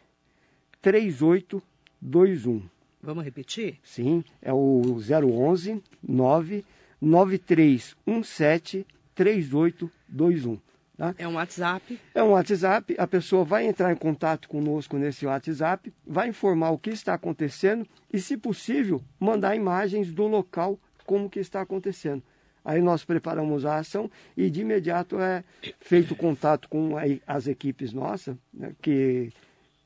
3821. 0.80 2.62
Vamos 3.02 3.24
repetir? 3.24 3.80
Sim, 3.82 4.24
é 4.40 4.52
o 4.52 4.98
011 4.98 5.82
99317 6.02 8.86
3821. 9.14 10.58
Tá? 10.96 11.14
É 11.18 11.28
um 11.28 11.34
WhatsApp? 11.34 12.00
É 12.14 12.22
um 12.22 12.30
WhatsApp. 12.30 12.94
A 12.98 13.06
pessoa 13.06 13.44
vai 13.44 13.66
entrar 13.66 13.92
em 13.92 13.96
contato 13.96 14.48
conosco 14.48 14.96
nesse 14.96 15.26
WhatsApp, 15.26 15.92
vai 16.06 16.28
informar 16.28 16.70
o 16.70 16.78
que 16.78 16.90
está 16.90 17.14
acontecendo 17.14 17.86
e, 18.12 18.18
se 18.18 18.36
possível, 18.36 19.02
mandar 19.20 19.54
imagens 19.54 20.12
do 20.12 20.26
local 20.26 20.78
como 21.04 21.28
que 21.28 21.38
está 21.38 21.60
acontecendo. 21.60 22.22
Aí 22.64 22.82
nós 22.82 23.04
preparamos 23.04 23.64
a 23.64 23.76
ação 23.76 24.10
e 24.36 24.50
de 24.50 24.62
imediato 24.62 25.20
é 25.20 25.44
feito 25.78 26.16
contato 26.16 26.68
com 26.68 26.94
as 27.24 27.46
equipes 27.46 27.92
nossas, 27.92 28.36
né, 28.52 28.74
que 28.82 29.32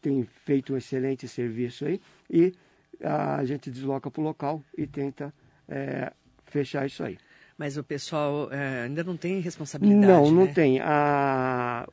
tem 0.01 0.27
feito 0.47 0.73
um 0.73 0.77
excelente 0.79 1.29
serviço 1.29 1.85
aí, 1.85 2.01
e 2.31 2.55
a 3.03 3.45
gente 3.45 3.71
desloca 3.71 4.11
para 4.11 4.21
o 4.21 4.25
local 4.25 4.63
e 4.79 4.87
tenta 4.87 5.35
é, 5.69 6.11
fechar 6.47 6.87
isso 6.87 7.05
aí. 7.05 7.19
Mas 7.61 7.77
o 7.77 7.85
pessoal 7.85 8.51
é, 8.51 8.85
ainda 8.85 9.05
não 9.05 9.19
tem 9.19 9.39
responsabilidade? 9.39 10.07
Não, 10.07 10.31
não 10.31 10.47
né? 10.47 10.53
tem. 10.55 10.81
A, 10.81 11.87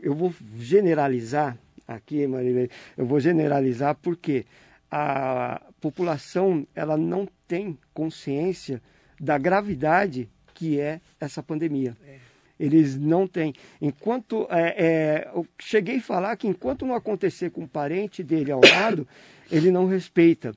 eu 0.00 0.14
vou 0.14 0.34
generalizar 0.56 1.54
aqui, 1.86 2.26
Marília, 2.26 2.70
eu 2.96 3.04
vou 3.04 3.20
generalizar 3.20 3.94
porque 3.96 4.46
a 4.90 5.60
população 5.82 6.66
ela 6.74 6.96
não 6.96 7.28
tem 7.46 7.76
consciência 7.92 8.80
da 9.20 9.36
gravidade 9.36 10.30
que 10.54 10.80
é 10.80 11.02
essa 11.20 11.42
pandemia. 11.42 11.94
É. 12.02 12.16
Eles 12.58 12.96
não 12.96 13.28
têm. 13.28 13.52
Enquanto. 13.82 14.46
É, 14.48 14.82
é, 14.82 15.30
eu 15.34 15.46
cheguei 15.58 15.98
a 15.98 16.00
falar 16.00 16.36
que 16.36 16.48
enquanto 16.48 16.86
não 16.86 16.94
acontecer 16.94 17.50
com 17.50 17.64
um 17.64 17.68
parente 17.68 18.22
dele 18.22 18.50
ao 18.50 18.62
lado, 18.62 19.06
ele 19.52 19.70
não 19.70 19.86
respeita. 19.86 20.54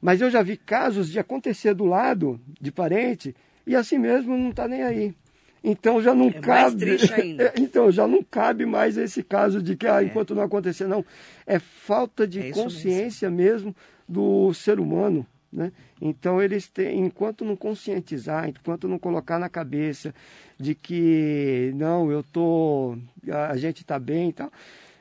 Mas 0.00 0.22
eu 0.22 0.30
já 0.30 0.40
vi 0.40 0.56
casos 0.56 1.10
de 1.10 1.18
acontecer 1.18 1.74
do 1.74 1.84
lado 1.84 2.40
de 2.58 2.72
parente 2.72 3.36
e 3.66 3.74
assim 3.74 3.98
mesmo 3.98 4.36
não 4.36 4.50
está 4.50 4.68
nem 4.68 4.82
aí. 4.82 5.14
Então 5.62 6.02
já 6.02 6.14
não 6.14 6.28
é 6.28 6.32
cabe. 6.32 6.98
então 7.58 7.90
já 7.90 8.06
não 8.06 8.22
cabe 8.22 8.66
mais 8.66 8.98
esse 8.98 9.22
caso 9.22 9.62
de 9.62 9.74
que 9.76 9.86
ah, 9.86 10.02
é. 10.02 10.06
enquanto 10.06 10.34
não 10.34 10.42
acontecer, 10.42 10.86
não. 10.86 11.04
É 11.46 11.58
falta 11.58 12.26
de 12.26 12.40
é 12.40 12.50
consciência 12.50 13.30
mesmo. 13.30 13.68
mesmo 13.68 13.76
do 14.06 14.52
ser 14.52 14.78
humano. 14.78 15.26
Né? 15.50 15.72
Então 16.00 16.42
eles 16.42 16.68
têm, 16.68 16.98
enquanto 17.00 17.44
não 17.44 17.56
conscientizar, 17.56 18.48
enquanto 18.48 18.88
não 18.88 18.98
colocar 18.98 19.38
na 19.38 19.48
cabeça 19.48 20.12
de 20.58 20.74
que 20.74 21.72
não, 21.76 22.10
eu 22.10 22.24
tô, 22.24 22.98
a 23.30 23.56
gente 23.56 23.82
está 23.82 23.98
bem 23.98 24.30
e 24.30 24.32
tal, 24.32 24.50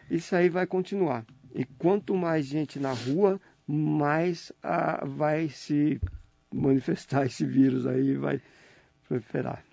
isso 0.09 0.35
aí 0.35 0.49
vai 0.49 0.67
continuar. 0.67 1.25
E 1.55 1.65
quanto 1.65 2.15
mais 2.15 2.45
gente 2.45 2.79
na 2.79 2.93
rua, 2.93 3.41
mais 3.67 4.51
ah, 4.61 5.03
vai 5.05 5.49
se 5.49 5.99
manifestar 6.53 7.25
esse 7.25 7.45
vírus 7.45 7.85
aí, 7.85 8.15
vai 8.15 8.41
proliferar. 9.07 9.63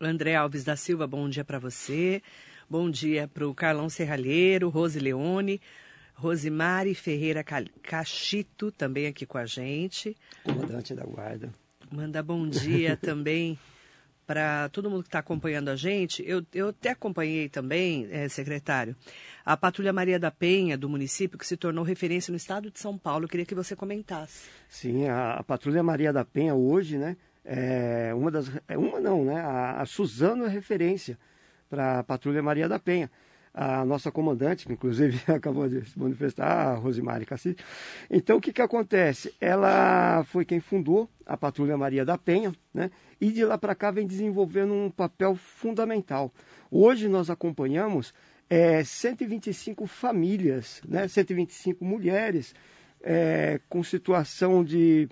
André 0.00 0.34
Alves 0.34 0.64
da 0.64 0.74
Silva, 0.74 1.06
bom 1.06 1.28
dia 1.28 1.44
para 1.44 1.58
você. 1.58 2.22
Bom 2.68 2.90
dia 2.90 3.28
para 3.28 3.46
o 3.46 3.54
Carlão 3.54 3.88
Serralheiro, 3.88 4.68
Rose 4.68 4.98
Leone, 4.98 5.60
Rosimari 6.14 6.94
Ferreira 6.94 7.44
Cachito, 7.82 8.72
também 8.72 9.06
aqui 9.06 9.26
com 9.26 9.38
a 9.38 9.46
gente. 9.46 10.16
Comandante 10.42 10.94
da 10.94 11.04
Guarda. 11.04 11.52
Manda 11.90 12.22
bom 12.22 12.48
dia 12.48 12.96
também 13.00 13.58
para 14.26 14.68
todo 14.68 14.90
mundo 14.90 15.02
que 15.02 15.08
está 15.08 15.18
acompanhando 15.18 15.68
a 15.68 15.76
gente. 15.76 16.22
Eu, 16.26 16.44
eu 16.54 16.68
até 16.68 16.90
acompanhei 16.90 17.48
também, 17.48 18.08
é, 18.10 18.28
secretário, 18.28 18.96
a 19.44 19.56
Patrulha 19.56 19.92
Maria 19.92 20.18
da 20.18 20.30
Penha, 20.30 20.76
do 20.78 20.88
município, 20.88 21.38
que 21.38 21.46
se 21.46 21.56
tornou 21.56 21.84
referência 21.84 22.30
no 22.30 22.36
estado 22.36 22.70
de 22.70 22.78
São 22.78 22.96
Paulo. 22.96 23.24
Eu 23.24 23.28
queria 23.28 23.46
que 23.46 23.54
você 23.54 23.74
comentasse. 23.74 24.48
Sim, 24.68 25.08
a, 25.08 25.34
a 25.34 25.42
Patrulha 25.42 25.82
Maria 25.82 26.12
da 26.12 26.24
Penha 26.24 26.54
hoje, 26.54 26.98
né? 26.98 27.16
É 27.44 28.12
uma 28.14 28.30
das. 28.30 28.50
É 28.68 28.78
uma 28.78 29.00
não, 29.00 29.24
né? 29.24 29.40
A, 29.40 29.82
a 29.82 29.86
Suzano 29.86 30.44
é 30.44 30.48
referência 30.48 31.18
para 31.68 31.98
a 31.98 32.04
Patrulha 32.04 32.42
Maria 32.42 32.68
da 32.68 32.78
Penha 32.78 33.10
a 33.54 33.84
nossa 33.84 34.10
comandante, 34.10 34.66
que 34.66 34.72
inclusive 34.72 35.20
acabou 35.32 35.68
de 35.68 35.84
se 35.88 35.98
manifestar, 35.98 36.46
a 36.46 36.74
Rosimari 36.74 37.26
Cassis. 37.26 37.56
Então, 38.10 38.38
o 38.38 38.40
que, 38.40 38.52
que 38.52 38.62
acontece? 38.62 39.34
Ela 39.40 40.24
foi 40.24 40.44
quem 40.44 40.60
fundou 40.60 41.08
a 41.26 41.36
Patrulha 41.36 41.76
Maria 41.76 42.04
da 42.04 42.16
Penha, 42.16 42.52
né? 42.72 42.90
E 43.20 43.30
de 43.30 43.44
lá 43.44 43.58
para 43.58 43.74
cá 43.74 43.90
vem 43.90 44.06
desenvolvendo 44.06 44.72
um 44.72 44.90
papel 44.90 45.34
fundamental. 45.36 46.32
Hoje 46.70 47.08
nós 47.08 47.28
acompanhamos 47.28 48.14
é, 48.48 48.82
125 48.82 49.86
famílias, 49.86 50.80
né? 50.88 51.06
125 51.06 51.84
mulheres 51.84 52.54
é, 53.02 53.60
com 53.68 53.82
situação 53.82 54.64
de 54.64 55.08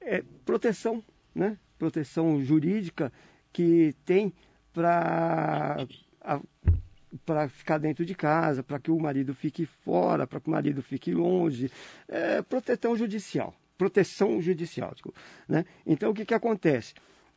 é, 0.00 0.22
proteção, 0.44 1.02
né? 1.34 1.58
Proteção 1.78 2.42
jurídica 2.42 3.12
que 3.52 3.94
tem 4.04 4.32
para 4.72 5.86
para 7.24 7.48
ficar 7.48 7.78
dentro 7.78 8.04
de 8.04 8.14
casa, 8.14 8.62
para 8.62 8.78
que 8.78 8.90
o 8.90 8.98
marido 8.98 9.34
fique 9.34 9.66
fora, 9.66 10.26
para 10.26 10.40
que 10.40 10.48
o 10.48 10.50
marido 10.50 10.82
fique 10.82 11.12
longe. 11.12 11.70
É, 12.08 12.42
proteção 12.42 12.96
judicial. 12.96 13.54
Proteção 13.78 14.40
judicial. 14.40 14.94
Né? 15.48 15.64
Então, 15.86 16.10
o 16.10 16.14
que, 16.14 16.24
que 16.24 16.34
acontece? 16.34 16.94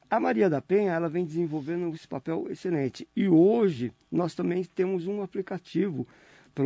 A 0.10 0.19
Maria 0.19 0.50
da 0.50 0.62
Penha 0.62 0.93
ela 0.93 1.10
vem 1.10 1.26
desenvolvendo 1.26 1.93
esse 1.93 2.08
papel 2.08 2.48
excelente. 2.50 3.08
E 3.15 3.28
hoje 3.28 3.91
nós 4.12 4.36
também 4.36 4.63
temos 4.63 5.08
um 5.08 5.21
aplicativo 5.21 6.08
para 6.54 6.65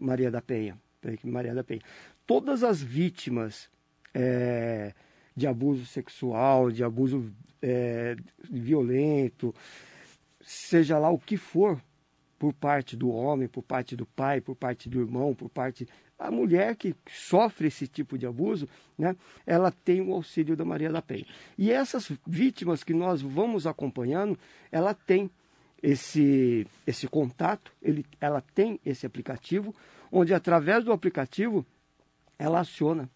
Maria 0.00 0.30
da 0.30 0.40
Penha. 0.40 0.78
Maria 1.24 1.54
da 1.54 1.64
Penha. 1.64 1.82
Todas 2.26 2.62
as 2.62 2.80
vítimas 2.80 3.68
é, 4.14 4.94
de 5.36 5.46
abuso 5.46 5.84
sexual, 5.84 6.70
de 6.70 6.84
abuso 6.84 7.32
é, 7.60 8.16
violento, 8.48 9.54
seja 10.40 10.98
lá 10.98 11.10
o 11.10 11.18
que 11.18 11.36
for, 11.36 11.82
por 12.44 12.52
parte 12.52 12.94
do 12.94 13.08
homem, 13.08 13.48
por 13.48 13.62
parte 13.62 13.96
do 13.96 14.04
pai, 14.04 14.38
por 14.38 14.54
parte 14.54 14.86
do 14.86 15.00
irmão, 15.00 15.34
por 15.34 15.48
parte 15.48 15.88
a 16.18 16.30
mulher 16.30 16.76
que 16.76 16.94
sofre 17.08 17.68
esse 17.68 17.86
tipo 17.86 18.18
de 18.18 18.26
abuso, 18.26 18.68
né, 18.98 19.16
ela 19.46 19.70
tem 19.70 20.02
o 20.02 20.12
auxílio 20.12 20.54
da 20.54 20.62
Maria 20.62 20.92
da 20.92 21.00
Penha. 21.00 21.24
E 21.56 21.72
essas 21.72 22.12
vítimas 22.26 22.84
que 22.84 22.92
nós 22.92 23.22
vamos 23.22 23.66
acompanhando, 23.66 24.38
ela 24.70 24.92
tem 24.92 25.30
esse, 25.82 26.66
esse 26.86 27.08
contato, 27.08 27.72
ele, 27.80 28.04
ela 28.20 28.42
tem 28.54 28.78
esse 28.84 29.06
aplicativo, 29.06 29.74
onde 30.12 30.34
através 30.34 30.84
do 30.84 30.92
aplicativo 30.92 31.64
ela 32.38 32.60
aciona. 32.60 33.08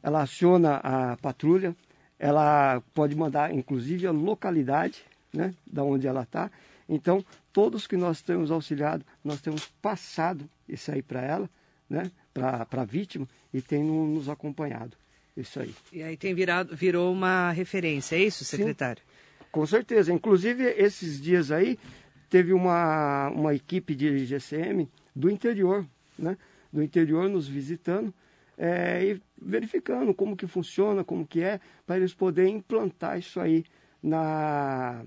Ela 0.00 0.22
aciona 0.22 0.76
a 0.76 1.16
patrulha, 1.16 1.74
ela 2.20 2.80
pode 2.94 3.16
mandar 3.16 3.52
inclusive 3.52 4.06
a 4.06 4.12
localidade 4.12 5.04
né, 5.32 5.52
da 5.66 5.82
onde 5.82 6.06
ela 6.06 6.22
está, 6.22 6.52
então, 6.90 7.24
todos 7.52 7.86
que 7.86 7.96
nós 7.96 8.20
temos 8.20 8.50
auxiliado, 8.50 9.06
nós 9.24 9.40
temos 9.40 9.66
passado 9.80 10.50
isso 10.68 10.90
aí 10.90 11.00
para 11.00 11.22
ela, 11.22 11.50
né? 11.88 12.10
para 12.34 12.66
a 12.82 12.84
vítima 12.84 13.28
e 13.54 13.62
tem 13.62 13.84
no, 13.84 14.08
nos 14.08 14.28
acompanhado. 14.28 14.96
Isso 15.36 15.60
aí. 15.60 15.72
E 15.92 16.02
aí 16.02 16.16
tem 16.16 16.34
virado, 16.34 16.74
virou 16.74 17.12
uma 17.12 17.52
referência, 17.52 18.16
é 18.16 18.18
isso, 18.18 18.44
secretário? 18.44 19.00
Sim, 19.00 19.44
com 19.52 19.64
certeza. 19.64 20.12
Inclusive, 20.12 20.64
esses 20.64 21.20
dias 21.20 21.52
aí, 21.52 21.78
teve 22.28 22.52
uma, 22.52 23.28
uma 23.30 23.54
equipe 23.54 23.94
de 23.94 24.26
GCM 24.26 24.88
do 25.14 25.30
interior, 25.30 25.86
né? 26.18 26.36
Do 26.72 26.82
interior 26.82 27.28
nos 27.28 27.46
visitando 27.46 28.12
é, 28.58 29.04
e 29.04 29.22
verificando 29.40 30.12
como 30.12 30.36
que 30.36 30.46
funciona, 30.46 31.04
como 31.04 31.26
que 31.26 31.40
é, 31.42 31.60
para 31.86 31.96
eles 31.96 32.12
poderem 32.12 32.56
implantar 32.56 33.18
isso 33.18 33.40
aí 33.40 33.64
na, 34.02 35.04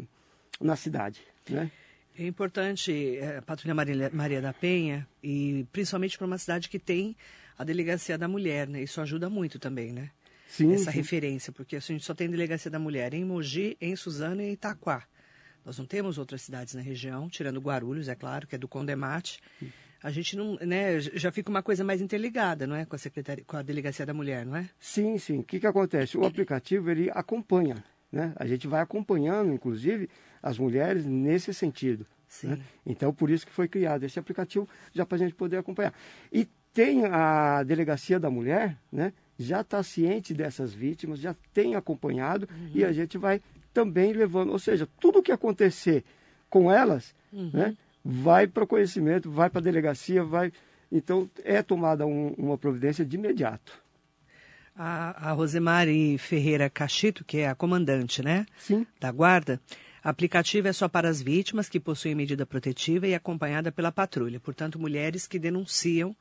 na 0.60 0.76
cidade, 0.76 1.22
né? 1.49 1.71
É 2.17 2.27
importante 2.27 3.17
é, 3.17 3.38
a 3.38 3.41
Patrulha 3.41 3.73
Maria, 3.73 4.10
Maria 4.13 4.41
da 4.41 4.53
Penha, 4.53 5.08
e 5.21 5.65
principalmente 5.71 6.17
para 6.17 6.27
uma 6.27 6.38
cidade 6.38 6.69
que 6.69 6.77
tem 6.77 7.15
a 7.58 7.63
Delegacia 7.63 8.17
da 8.17 8.27
Mulher, 8.27 8.67
né? 8.67 8.84
Isso 8.84 9.01
ajuda 9.01 9.29
muito 9.29 9.58
também, 9.58 9.91
né? 9.91 10.12
Sim, 10.47 10.71
Essa 10.73 10.91
sim. 10.91 10.97
referência, 10.97 11.51
porque 11.51 11.75
a 11.75 11.79
gente 11.79 12.06
só 12.06 12.13
tem 12.13 12.29
Delegacia 12.29 12.69
da 12.69 12.77
Mulher 12.77 13.13
em 13.15 13.25
Mogi, 13.25 13.75
em 13.82 13.95
Suzano 13.95 14.41
e 14.41 14.45
em 14.45 14.51
Itaquá. 14.51 15.03
Nós 15.65 15.79
não 15.79 15.86
temos 15.86 16.17
outras 16.17 16.43
cidades 16.43 16.75
na 16.75 16.82
região, 16.82 17.27
tirando 17.29 17.60
Guarulhos, 17.60 18.08
é 18.08 18.15
claro, 18.15 18.45
que 18.45 18.53
é 18.53 18.58
do 18.58 18.67
Condemate. 18.67 19.39
A 20.03 20.12
gente 20.12 20.36
não, 20.36 20.56
né, 20.58 20.99
já 20.99 21.32
fica 21.32 21.49
uma 21.49 21.63
coisa 21.63 21.84
mais 21.84 22.01
interligada, 22.01 22.67
não 22.67 22.75
é, 22.75 22.86
com 22.86 22.95
a 22.95 22.99
secretaria, 22.99 23.43
com 23.47 23.56
a 23.56 23.62
delegacia 23.62 24.06
da 24.06 24.13
mulher, 24.13 24.45
não 24.45 24.56
é? 24.56 24.69
Sim, 24.77 25.17
sim. 25.17 25.39
O 25.39 25.43
que, 25.43 25.60
que 25.60 25.65
acontece? 25.65 26.17
O 26.17 26.25
aplicativo 26.25 26.91
ele 26.91 27.10
acompanha, 27.12 27.84
né? 28.12 28.34
A 28.36 28.45
gente 28.45 28.67
vai 28.67 28.82
acompanhando, 28.82 29.53
inclusive, 29.53 30.10
as 30.43 30.60
mulheres 30.60 31.06
nesse 31.06 31.53
sentido. 31.53 32.06
Né? 32.43 32.60
Então, 32.86 33.13
por 33.13 33.29
isso 33.29 33.45
que 33.45 33.51
foi 33.51 33.67
criado 33.67 34.03
esse 34.03 34.19
aplicativo, 34.19 34.67
já 34.91 35.06
para 35.06 35.15
a 35.15 35.19
gente 35.19 35.34
poder 35.36 35.58
acompanhar. 35.58 35.93
E 36.32 36.47
tem 36.73 37.06
a 37.06 37.63
delegacia 37.63 38.19
da 38.19 38.29
mulher, 38.29 38.77
né? 38.91 39.13
Já 39.39 39.62
está 39.62 39.82
ciente 39.84 40.34
dessas 40.34 40.73
vítimas, 40.73 41.19
já 41.19 41.36
tem 41.53 41.75
acompanhado 41.75 42.47
Uhum. 42.51 42.71
e 42.75 42.84
a 42.84 42.91
gente 42.91 43.17
vai 43.17 43.41
também 43.73 44.13
levando, 44.13 44.51
ou 44.51 44.60
seja, 44.60 44.88
tudo 44.99 45.19
o 45.19 45.23
que 45.23 45.32
acontecer 45.32 46.03
com 46.49 46.71
elas, 46.71 47.15
Uhum. 47.32 47.51
né? 47.53 47.77
Vai 48.03 48.47
para 48.47 48.63
o 48.63 48.67
conhecimento, 48.67 49.32
vai 49.32 49.49
para 49.49 49.60
a 49.60 49.63
delegacia, 49.63 50.23
vai. 50.23 50.51
Então 50.91 51.29
é 51.43 51.62
tomada 51.63 52.06
um- 52.06 52.34
uma 52.38 52.58
providência 52.58 53.06
de 53.06 53.15
imediato. 53.15 53.82
A, 54.75 55.29
a 55.29 55.32
Rosemary 55.34 56.17
Ferreira 56.17 56.67
Cachito, 56.69 57.23
que 57.23 57.38
é 57.38 57.47
a 57.49 57.53
comandante, 57.56 58.23
né? 58.23 58.45
Sim. 58.58 58.86
Da 58.99 59.12
guarda. 59.12 59.62
Aplicativo 60.04 60.68
é 60.68 60.74
só 60.74 60.88
para 60.89 61.08
as 61.08 61.22
vítimas 61.22 61.70
que 61.70 61.80
possuem 61.80 62.13
medida 62.16 62.46
protetiva 62.46 63.08
e 63.08 63.16
acompanhada 63.16 63.72
pela 63.72 63.92
patrulha. 63.92 64.39
Portanto, 64.39 64.78
mulheres 64.78 65.26
que 65.28 65.39
denunciam 65.39 66.16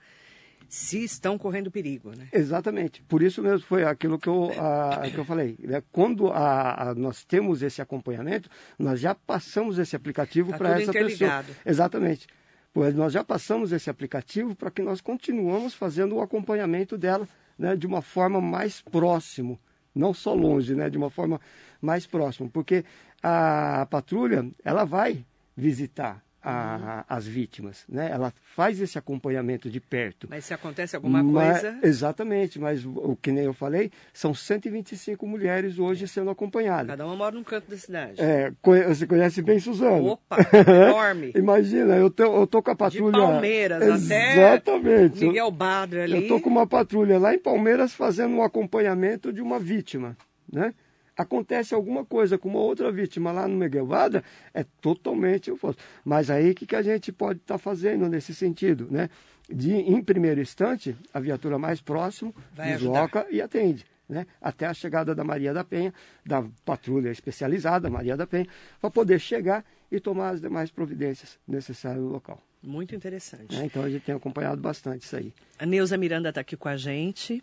se 0.69 1.03
estão 1.05 1.37
correndo 1.37 1.71
perigo, 1.71 2.13
né? 2.17 2.29
Exatamente. 2.33 3.03
Por 3.03 3.23
isso 3.23 3.43
mesmo 3.43 3.67
foi 3.67 3.85
aquilo 3.85 4.19
que 4.19 4.29
eu, 4.29 4.51
a- 4.59 5.03
que 5.11 5.19
eu 5.19 5.25
falei. 5.25 5.57
né? 5.59 5.83
Quando 5.93 6.29
a- 6.29 6.91
a- 6.91 6.95
nós 6.95 7.25
temos 7.25 7.61
esse 7.63 7.83
acompanhamento, 7.83 8.49
nós 8.79 9.01
já 9.01 9.15
passamos 9.15 9.79
esse 9.79 9.97
aplicativo 9.97 10.53
Tá 10.53 10.59
para 10.59 10.81
essa 10.81 10.93
pessoa. 10.93 11.45
Exatamente. 11.67 12.27
Pois 12.73 12.95
nós 12.95 13.13
já 13.13 13.23
passamos 13.23 13.71
esse 13.73 13.91
aplicativo 13.91 14.55
para 14.55 14.71
que 14.71 14.81
nós 14.81 15.01
continuamos 15.03 15.75
fazendo 15.75 16.15
o 16.17 16.21
acompanhamento 16.23 16.97
dela 16.97 17.29
né, 17.59 17.77
de 17.77 17.87
uma 17.87 18.01
forma 18.01 18.41
mais 18.41 18.81
próximo, 18.81 19.61
não 19.95 20.15
só 20.15 20.35
longe, 20.35 20.75
né, 20.75 20.89
de 20.89 20.97
uma 20.97 21.11
forma 21.11 21.41
mais 21.81 22.07
próxima, 22.07 22.49
porque 22.49 22.85
a 23.23 23.87
patrulha 23.91 24.51
ela 24.65 24.85
vai 24.85 25.25
visitar 25.57 26.23
a- 26.43 27.05
as 27.09 27.27
vítimas, 27.27 27.85
né? 27.89 28.11
Ela 28.11 28.33
faz 28.55 28.81
esse 28.81 28.99
acompanhamento 28.99 29.71
de 29.71 29.81
perto. 29.81 30.27
Mas 30.31 30.45
se 30.45 30.53
acontece 30.55 30.97
alguma 30.97 31.23
Mas- 31.23 31.61
coisa. 31.61 31.79
Exatamente, 31.83 32.59
mas 32.59 32.85
o, 32.85 33.17
que 33.21 33.31
nem 33.33 33.45
eu 33.45 33.53
falei, 33.55 33.91
são 34.13 34.35
125 34.35 35.27
mulheres 35.27 35.79
hoje 35.79 36.07
sendo 36.09 36.31
acompanhadas. 36.31 36.87
Cada 36.89 37.07
uma 37.07 37.15
mora 37.17 37.35
num 37.35 37.45
canto 37.45 37.71
da 37.71 37.77
cidade. 37.77 38.21
É, 38.21 38.53
você 38.89 39.07
conhece 39.07 39.41
bem 39.43 39.59
Suzano? 39.59 40.07
Opa, 40.13 40.37
enorme. 40.69 41.33
Imagina, 41.37 41.97
eu 41.97 42.11
tô, 42.11 42.25
eu 42.41 42.47
tô 42.47 42.63
com 42.63 42.71
a 42.71 42.77
patrulha. 42.77 43.13
Palmeiras 43.19 43.83
até 44.05 44.33
Exatamente. 44.33 45.25
Miguel 45.25 45.51
Badre 45.51 45.99
Eu, 46.01 46.05
ali. 46.05 46.23
eu 46.23 46.29
tô 46.29 46.41
com 46.41 46.51
uma 46.51 46.67
patrulha 46.67 47.19
lá 47.19 47.35
em 47.35 47.39
Palmeiras 47.39 47.93
fazendo 47.93 48.35
um 48.35 48.43
acompanhamento 48.43 49.33
de 49.33 49.41
uma 49.41 49.59
vítima, 49.59 50.17
né? 50.53 50.75
Acontece 51.17 51.75
alguma 51.75 52.05
coisa 52.05 52.39
com 52.39 52.49
uma 52.49 52.61
outra 52.61 52.91
vítima 52.91 53.33
lá 53.33 53.47
no 53.47 53.57
Miguel 53.57 53.87
Badra, 53.87 54.25
é 54.55 54.65
totalmente 54.81 55.51
o 55.51 55.57
fosso. 55.57 55.79
Mas 56.05 56.31
aí 56.31 56.51
o 56.51 56.55
que, 56.55 56.67
que 56.67 56.77
a 56.77 56.83
gente 56.83 57.13
pode 57.13 57.41
estar 57.41 57.59
fazendo 57.59 58.09
nesse 58.09 58.35
sentido, 58.35 58.89
né? 58.91 59.11
De, 59.49 59.73
em 59.75 60.03
primeiro 60.03 60.41
instante, 60.41 60.97
a 61.13 61.21
viatura 61.21 61.59
mais 61.59 61.81
próxima 61.81 62.33
Vai 62.55 62.73
desloca 62.73 63.27
e 63.31 63.43
atende. 63.43 63.85
Né? 64.09 64.27
Até 64.41 64.67
a 64.67 64.75
chegada 64.75 65.15
da 65.15 65.25
Maria 65.25 65.53
da 65.53 65.65
Penha, 65.65 65.93
da 66.25 66.45
patrulha 66.65 67.11
especializada, 67.11 67.89
Maria 67.91 68.17
da 68.17 68.27
Penha, 68.27 68.47
para 68.81 68.91
poder 68.91 69.19
chegar 69.19 69.65
e 69.91 70.01
tomar 70.01 70.31
as 70.31 70.41
demais 70.41 70.71
providências 70.71 71.39
necessárias 71.47 72.03
no 72.03 72.09
local. 72.09 72.43
Muito 72.63 72.95
interessante. 72.95 73.57
né? 73.57 73.65
Então 73.65 73.83
a 73.83 73.91
gente 73.91 74.03
tem 74.03 74.15
acompanhado 74.15 74.61
bastante 74.61 75.05
isso 75.05 75.17
aí. 75.17 75.33
A 75.59 75.67
Neuza 75.67 75.97
Miranda 75.97 76.29
está 76.29 76.41
aqui 76.41 76.57
com 76.57 76.69
a 76.69 76.77
gente. 76.77 77.43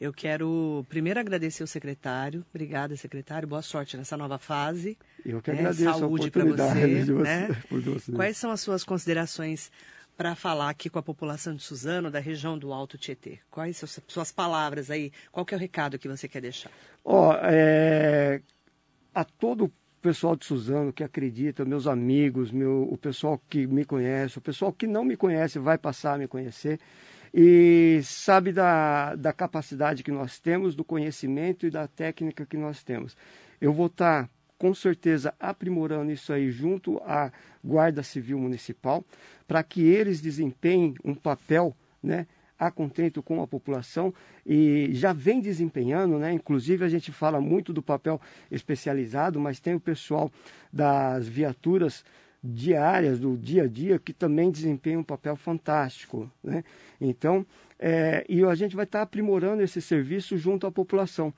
Eu 0.00 0.14
quero 0.14 0.82
primeiro 0.88 1.20
agradecer 1.20 1.62
o 1.62 1.66
secretário. 1.66 2.42
Obrigada, 2.48 2.96
secretário. 2.96 3.46
Boa 3.46 3.60
sorte 3.60 3.98
nessa 3.98 4.16
nova 4.16 4.38
fase. 4.38 4.96
Eu 5.26 5.42
que 5.42 5.52
né? 5.52 5.58
agradeço 5.58 5.98
Saúde 5.98 6.30
para 6.30 6.42
você, 6.42 7.04
de 7.04 7.12
você, 7.12 7.22
né? 7.22 7.62
por 7.68 7.82
você. 7.82 8.10
Quais 8.12 8.38
são 8.38 8.50
as 8.50 8.62
suas 8.62 8.82
considerações 8.82 9.70
para 10.16 10.34
falar 10.34 10.70
aqui 10.70 10.88
com 10.88 10.98
a 10.98 11.02
população 11.02 11.54
de 11.54 11.62
Suzano, 11.62 12.10
da 12.10 12.18
região 12.18 12.56
do 12.56 12.72
Alto 12.72 12.96
Tietê? 12.96 13.40
Quais 13.50 13.76
são 13.76 13.86
as 13.86 14.00
suas 14.08 14.32
palavras 14.32 14.90
aí? 14.90 15.12
Qual 15.30 15.44
é 15.50 15.54
o 15.54 15.58
recado 15.58 15.98
que 15.98 16.08
você 16.08 16.26
quer 16.26 16.40
deixar? 16.40 16.70
Ó, 17.04 17.34
é, 17.42 18.40
a 19.14 19.22
todo 19.22 19.66
o 19.66 19.72
pessoal 20.00 20.34
de 20.34 20.46
Suzano 20.46 20.94
que 20.94 21.04
acredita, 21.04 21.62
meus 21.62 21.86
amigos, 21.86 22.50
meu, 22.50 22.88
o 22.90 22.96
pessoal 22.96 23.38
que 23.50 23.66
me 23.66 23.84
conhece, 23.84 24.38
o 24.38 24.40
pessoal 24.40 24.72
que 24.72 24.86
não 24.86 25.04
me 25.04 25.14
conhece 25.14 25.58
vai 25.58 25.76
passar 25.76 26.14
a 26.14 26.18
me 26.18 26.26
conhecer 26.26 26.80
e 27.32 28.00
sabe 28.02 28.52
da, 28.52 29.14
da 29.14 29.32
capacidade 29.32 30.02
que 30.02 30.10
nós 30.10 30.38
temos, 30.38 30.74
do 30.74 30.84
conhecimento 30.84 31.66
e 31.66 31.70
da 31.70 31.86
técnica 31.86 32.44
que 32.46 32.56
nós 32.56 32.82
temos. 32.82 33.16
Eu 33.60 33.72
vou 33.72 33.86
estar, 33.86 34.28
com 34.58 34.74
certeza, 34.74 35.34
aprimorando 35.38 36.10
isso 36.10 36.32
aí 36.32 36.50
junto 36.50 36.98
à 37.04 37.32
Guarda 37.64 38.02
Civil 38.02 38.38
Municipal, 38.38 39.04
para 39.46 39.62
que 39.62 39.82
eles 39.82 40.20
desempenhem 40.20 40.94
um 41.04 41.14
papel, 41.14 41.76
né? 42.02 42.26
a 42.60 42.70
contento 42.70 43.22
com 43.22 43.42
a 43.42 43.46
população 43.46 44.12
e 44.44 44.90
já 44.92 45.14
vem 45.14 45.40
desempenhando, 45.40 46.18
né? 46.18 46.30
Inclusive 46.30 46.84
a 46.84 46.90
gente 46.90 47.10
fala 47.10 47.40
muito 47.40 47.72
do 47.72 47.80
papel 47.82 48.20
especializado, 48.50 49.40
mas 49.40 49.58
tem 49.58 49.74
o 49.74 49.80
pessoal 49.80 50.30
das 50.70 51.26
viaturas 51.26 52.04
diárias 52.42 53.20
do 53.20 53.36
dia 53.36 53.64
a 53.64 53.68
dia 53.68 53.98
que 53.98 54.12
também 54.12 54.50
desempenha 54.50 54.98
um 54.98 55.04
papel 55.04 55.36
fantástico, 55.36 56.30
né? 56.42 56.64
Então, 57.00 57.44
é, 57.78 58.24
e 58.28 58.42
a 58.44 58.54
gente 58.54 58.74
vai 58.74 58.84
estar 58.84 59.02
aprimorando 59.02 59.62
esse 59.62 59.80
serviço 59.80 60.36
junto 60.36 60.66
à 60.66 60.72
população. 60.72 61.32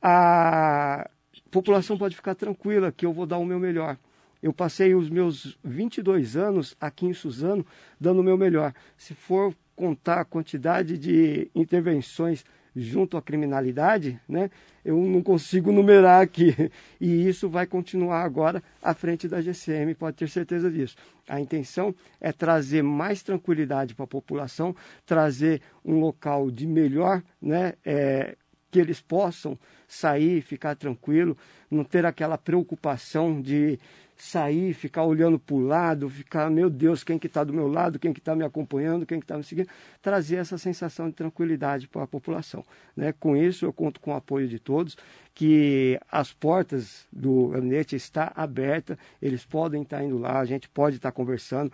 A 0.00 1.08
população 1.50 1.96
pode 1.96 2.16
ficar 2.16 2.34
tranquila 2.34 2.92
que 2.92 3.06
eu 3.06 3.12
vou 3.12 3.26
dar 3.26 3.38
o 3.38 3.44
meu 3.44 3.58
melhor. 3.58 3.98
Eu 4.42 4.52
passei 4.52 4.94
os 4.94 5.08
meus 5.08 5.58
22 5.64 6.36
anos 6.36 6.76
aqui 6.78 7.06
em 7.06 7.14
Suzano 7.14 7.64
dando 7.98 8.20
o 8.20 8.24
meu 8.24 8.36
melhor. 8.36 8.74
Se 8.96 9.14
for 9.14 9.54
contar 9.74 10.20
a 10.20 10.24
quantidade 10.24 10.98
de 10.98 11.50
intervenções 11.54 12.44
junto 12.74 13.16
à 13.16 13.22
criminalidade, 13.22 14.20
né, 14.28 14.50
eu 14.84 14.96
não 14.96 15.22
consigo 15.22 15.70
numerar 15.72 16.22
aqui. 16.22 16.70
E 17.00 17.28
isso 17.28 17.48
vai 17.48 17.66
continuar 17.66 18.22
agora 18.22 18.62
à 18.82 18.94
frente 18.94 19.28
da 19.28 19.40
GCM, 19.40 19.94
pode 19.94 20.16
ter 20.16 20.28
certeza 20.28 20.70
disso. 20.70 20.96
A 21.28 21.40
intenção 21.40 21.94
é 22.20 22.32
trazer 22.32 22.82
mais 22.82 23.22
tranquilidade 23.22 23.94
para 23.94 24.04
a 24.04 24.08
população, 24.08 24.74
trazer 25.06 25.62
um 25.84 26.00
local 26.00 26.50
de 26.50 26.66
melhor, 26.66 27.22
né, 27.40 27.74
é, 27.84 28.36
que 28.70 28.80
eles 28.80 29.00
possam 29.00 29.56
sair, 29.86 30.42
ficar 30.42 30.74
tranquilo, 30.74 31.36
não 31.70 31.84
ter 31.84 32.04
aquela 32.04 32.36
preocupação 32.36 33.40
de 33.40 33.78
sair, 34.16 34.72
ficar 34.74 35.04
olhando 35.04 35.38
para 35.38 35.54
o 35.54 35.60
lado, 35.60 36.08
ficar, 36.08 36.50
meu 36.50 36.70
Deus, 36.70 37.02
quem 37.02 37.18
que 37.18 37.26
está 37.26 37.42
do 37.42 37.52
meu 37.52 37.66
lado, 37.66 37.98
quem 37.98 38.12
que 38.12 38.20
está 38.20 38.34
me 38.34 38.44
acompanhando, 38.44 39.04
quem 39.04 39.18
que 39.18 39.24
está 39.24 39.36
me 39.36 39.44
seguindo, 39.44 39.68
trazer 40.00 40.36
essa 40.36 40.56
sensação 40.56 41.08
de 41.08 41.14
tranquilidade 41.14 41.88
para 41.88 42.04
a 42.04 42.06
população. 42.06 42.64
Né? 42.96 43.12
Com 43.12 43.36
isso, 43.36 43.64
eu 43.64 43.72
conto 43.72 44.00
com 44.00 44.12
o 44.12 44.14
apoio 44.14 44.48
de 44.48 44.58
todos, 44.58 44.96
que 45.34 45.98
as 46.10 46.32
portas 46.32 47.06
do 47.12 47.48
gabinete 47.48 47.96
estão 47.96 48.30
abertas, 48.34 48.96
eles 49.20 49.44
podem 49.44 49.82
estar 49.82 50.02
indo 50.02 50.18
lá, 50.18 50.38
a 50.38 50.44
gente 50.44 50.68
pode 50.68 50.96
estar 50.96 51.10
conversando, 51.10 51.72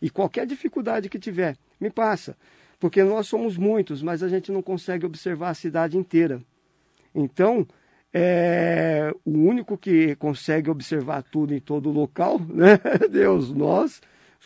e 0.00 0.08
qualquer 0.08 0.46
dificuldade 0.46 1.08
que 1.08 1.18
tiver, 1.18 1.56
me 1.78 1.90
passa, 1.90 2.36
porque 2.80 3.04
nós 3.04 3.26
somos 3.26 3.56
muitos, 3.56 4.02
mas 4.02 4.22
a 4.22 4.28
gente 4.28 4.50
não 4.50 4.62
consegue 4.62 5.04
observar 5.04 5.50
a 5.50 5.54
cidade 5.54 5.96
inteira. 5.96 6.40
Então, 7.14 7.66
é, 8.12 9.14
o 9.24 9.30
único 9.30 9.78
que 9.78 10.14
consegue 10.16 10.68
observar 10.68 11.22
tudo 11.22 11.54
em 11.54 11.60
todo 11.60 11.90
local, 11.90 12.38
né? 12.48 12.78
Deus, 13.10 13.52
nós 13.52 14.00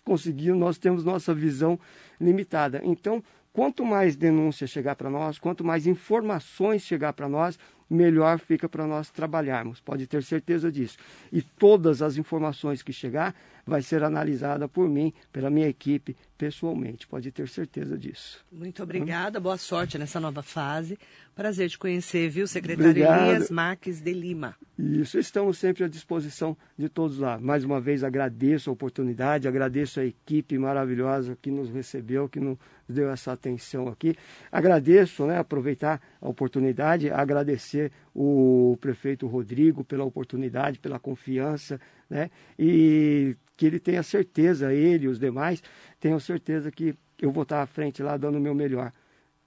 conseguimos, 0.04 0.60
nós 0.60 0.78
temos 0.78 1.04
nossa 1.04 1.34
visão 1.34 1.78
limitada. 2.20 2.80
Então, 2.84 3.22
quanto 3.52 3.84
mais 3.84 4.14
denúncia 4.14 4.66
chegar 4.66 4.94
para 4.94 5.10
nós, 5.10 5.38
quanto 5.38 5.64
mais 5.64 5.86
informações 5.86 6.82
chegar 6.82 7.12
para 7.12 7.28
nós, 7.28 7.58
melhor 7.90 8.38
fica 8.38 8.68
para 8.68 8.86
nós 8.86 9.10
trabalharmos. 9.10 9.80
Pode 9.80 10.06
ter 10.06 10.22
certeza 10.22 10.70
disso. 10.70 10.96
E 11.32 11.42
todas 11.42 12.02
as 12.02 12.16
informações 12.16 12.82
que 12.82 12.92
chegar 12.92 13.34
vai 13.66 13.82
ser 13.82 14.04
analisada 14.04 14.68
por 14.68 14.88
mim, 14.88 15.12
pela 15.32 15.50
minha 15.50 15.68
equipe, 15.68 16.16
pessoalmente. 16.38 17.06
Pode 17.06 17.32
ter 17.32 17.48
certeza 17.48 17.98
disso. 17.98 18.44
Muito 18.52 18.82
obrigada. 18.82 19.40
Boa 19.40 19.58
sorte 19.58 19.98
nessa 19.98 20.20
nova 20.20 20.42
fase. 20.42 20.96
Prazer 21.34 21.68
te 21.68 21.76
conhecer, 21.76 22.30
viu, 22.30 22.46
secretário 22.46 22.90
Obrigado. 22.90 23.28
Elias 23.28 23.50
Marques 23.50 24.00
de 24.00 24.12
Lima. 24.12 24.54
Isso, 24.78 25.18
estamos 25.18 25.58
sempre 25.58 25.84
à 25.84 25.88
disposição 25.88 26.56
de 26.78 26.88
todos 26.88 27.18
lá. 27.18 27.38
Mais 27.38 27.64
uma 27.64 27.80
vez 27.80 28.04
agradeço 28.04 28.70
a 28.70 28.72
oportunidade, 28.72 29.48
agradeço 29.48 30.00
a 30.00 30.04
equipe 30.04 30.56
maravilhosa 30.56 31.36
que 31.40 31.50
nos 31.50 31.68
recebeu, 31.68 32.28
que 32.28 32.40
nos 32.40 32.56
deu 32.88 33.10
essa 33.10 33.32
atenção 33.32 33.88
aqui. 33.88 34.14
Agradeço, 34.50 35.26
né, 35.26 35.38
aproveitar 35.38 36.00
a 36.20 36.28
oportunidade, 36.28 37.10
agradecer 37.10 37.90
o 38.14 38.78
prefeito 38.80 39.26
Rodrigo 39.26 39.84
pela 39.84 40.04
oportunidade, 40.04 40.78
pela 40.78 40.98
confiança, 40.98 41.80
né? 42.08 42.30
E 42.58 43.36
que 43.56 43.66
ele 43.66 43.78
tenha 43.78 44.02
certeza, 44.02 44.72
ele 44.72 45.06
e 45.06 45.08
os 45.08 45.18
demais, 45.18 45.62
tenham 45.98 46.20
certeza 46.20 46.70
que 46.70 46.94
eu 47.20 47.30
vou 47.30 47.42
estar 47.42 47.62
à 47.62 47.66
frente 47.66 48.02
lá 48.02 48.16
dando 48.16 48.36
o 48.36 48.40
meu 48.40 48.54
melhor 48.54 48.92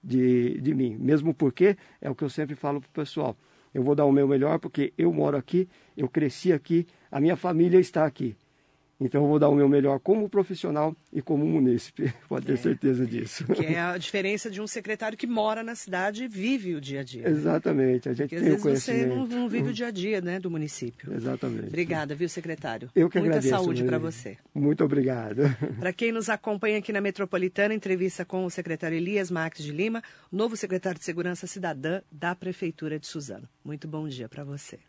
de, 0.02 0.60
de 0.60 0.74
mim. 0.74 0.96
Mesmo 0.98 1.32
porque 1.32 1.76
é 2.00 2.10
o 2.10 2.14
que 2.14 2.24
eu 2.24 2.30
sempre 2.30 2.56
falo 2.56 2.80
para 2.80 2.88
o 2.88 2.92
pessoal. 2.92 3.36
Eu 3.72 3.82
vou 3.84 3.94
dar 3.94 4.04
o 4.04 4.12
meu 4.12 4.26
melhor 4.26 4.58
porque 4.58 4.92
eu 4.98 5.12
moro 5.12 5.36
aqui, 5.36 5.68
eu 5.96 6.08
cresci 6.08 6.52
aqui, 6.52 6.86
a 7.10 7.20
minha 7.20 7.36
família 7.36 7.78
está 7.78 8.04
aqui. 8.04 8.36
Então, 9.00 9.22
eu 9.22 9.28
vou 9.28 9.38
dar 9.38 9.48
o 9.48 9.54
meu 9.54 9.68
melhor 9.68 9.98
como 9.98 10.28
profissional 10.28 10.94
e 11.10 11.22
como 11.22 11.46
munícipe, 11.46 12.12
pode 12.28 12.46
ter 12.46 12.52
é, 12.52 12.56
certeza 12.56 13.06
disso. 13.06 13.44
Que 13.46 13.64
é 13.64 13.80
a 13.80 13.96
diferença 13.96 14.50
de 14.50 14.60
um 14.60 14.66
secretário 14.66 15.16
que 15.16 15.26
mora 15.26 15.62
na 15.62 15.74
cidade 15.74 16.24
e 16.24 16.28
vive 16.28 16.74
o 16.74 16.80
dia 16.80 17.00
a 17.00 17.02
dia. 17.02 17.22
Né? 17.22 17.30
Exatamente, 17.30 18.08
a 18.08 18.12
gente 18.12 18.28
Porque, 18.28 18.44
tem 18.44 18.54
às 18.54 18.62
vezes 18.62 18.84
você 18.84 19.06
não, 19.06 19.26
não, 19.26 19.48
vive 19.48 19.70
o 19.70 19.72
dia 19.72 19.86
a 19.86 19.90
dia 19.90 20.20
né, 20.20 20.38
do 20.38 20.50
município. 20.50 21.12
Exatamente. 21.14 21.68
Obrigada, 21.68 22.14
viu, 22.14 22.28
secretário? 22.28 22.90
Eu 22.94 23.08
que 23.08 23.18
Muita 23.18 23.38
agradeço. 23.38 23.54
Muita 23.54 23.64
saúde 23.64 23.84
para 23.84 23.98
você. 23.98 24.36
Muito 24.54 24.84
obrigado. 24.84 25.42
Para 25.78 25.92
quem 25.92 26.12
nos 26.12 26.28
acompanha 26.28 26.78
aqui 26.78 26.92
na 26.92 27.00
Metropolitana, 27.00 27.72
entrevista 27.72 28.24
com 28.24 28.44
o 28.44 28.50
secretário 28.50 28.96
Elias 28.96 29.30
Marques 29.30 29.64
de 29.64 29.72
Lima, 29.72 30.02
novo 30.30 30.56
secretário 30.56 30.98
de 30.98 31.04
Segurança 31.04 31.46
Cidadã 31.46 32.02
da 32.10 32.34
Prefeitura 32.34 32.98
de 32.98 33.06
Suzano. 33.06 33.48
Muito 33.64 33.88
bom 33.88 34.08
dia 34.08 34.28
para 34.28 34.44
você. 34.44 34.80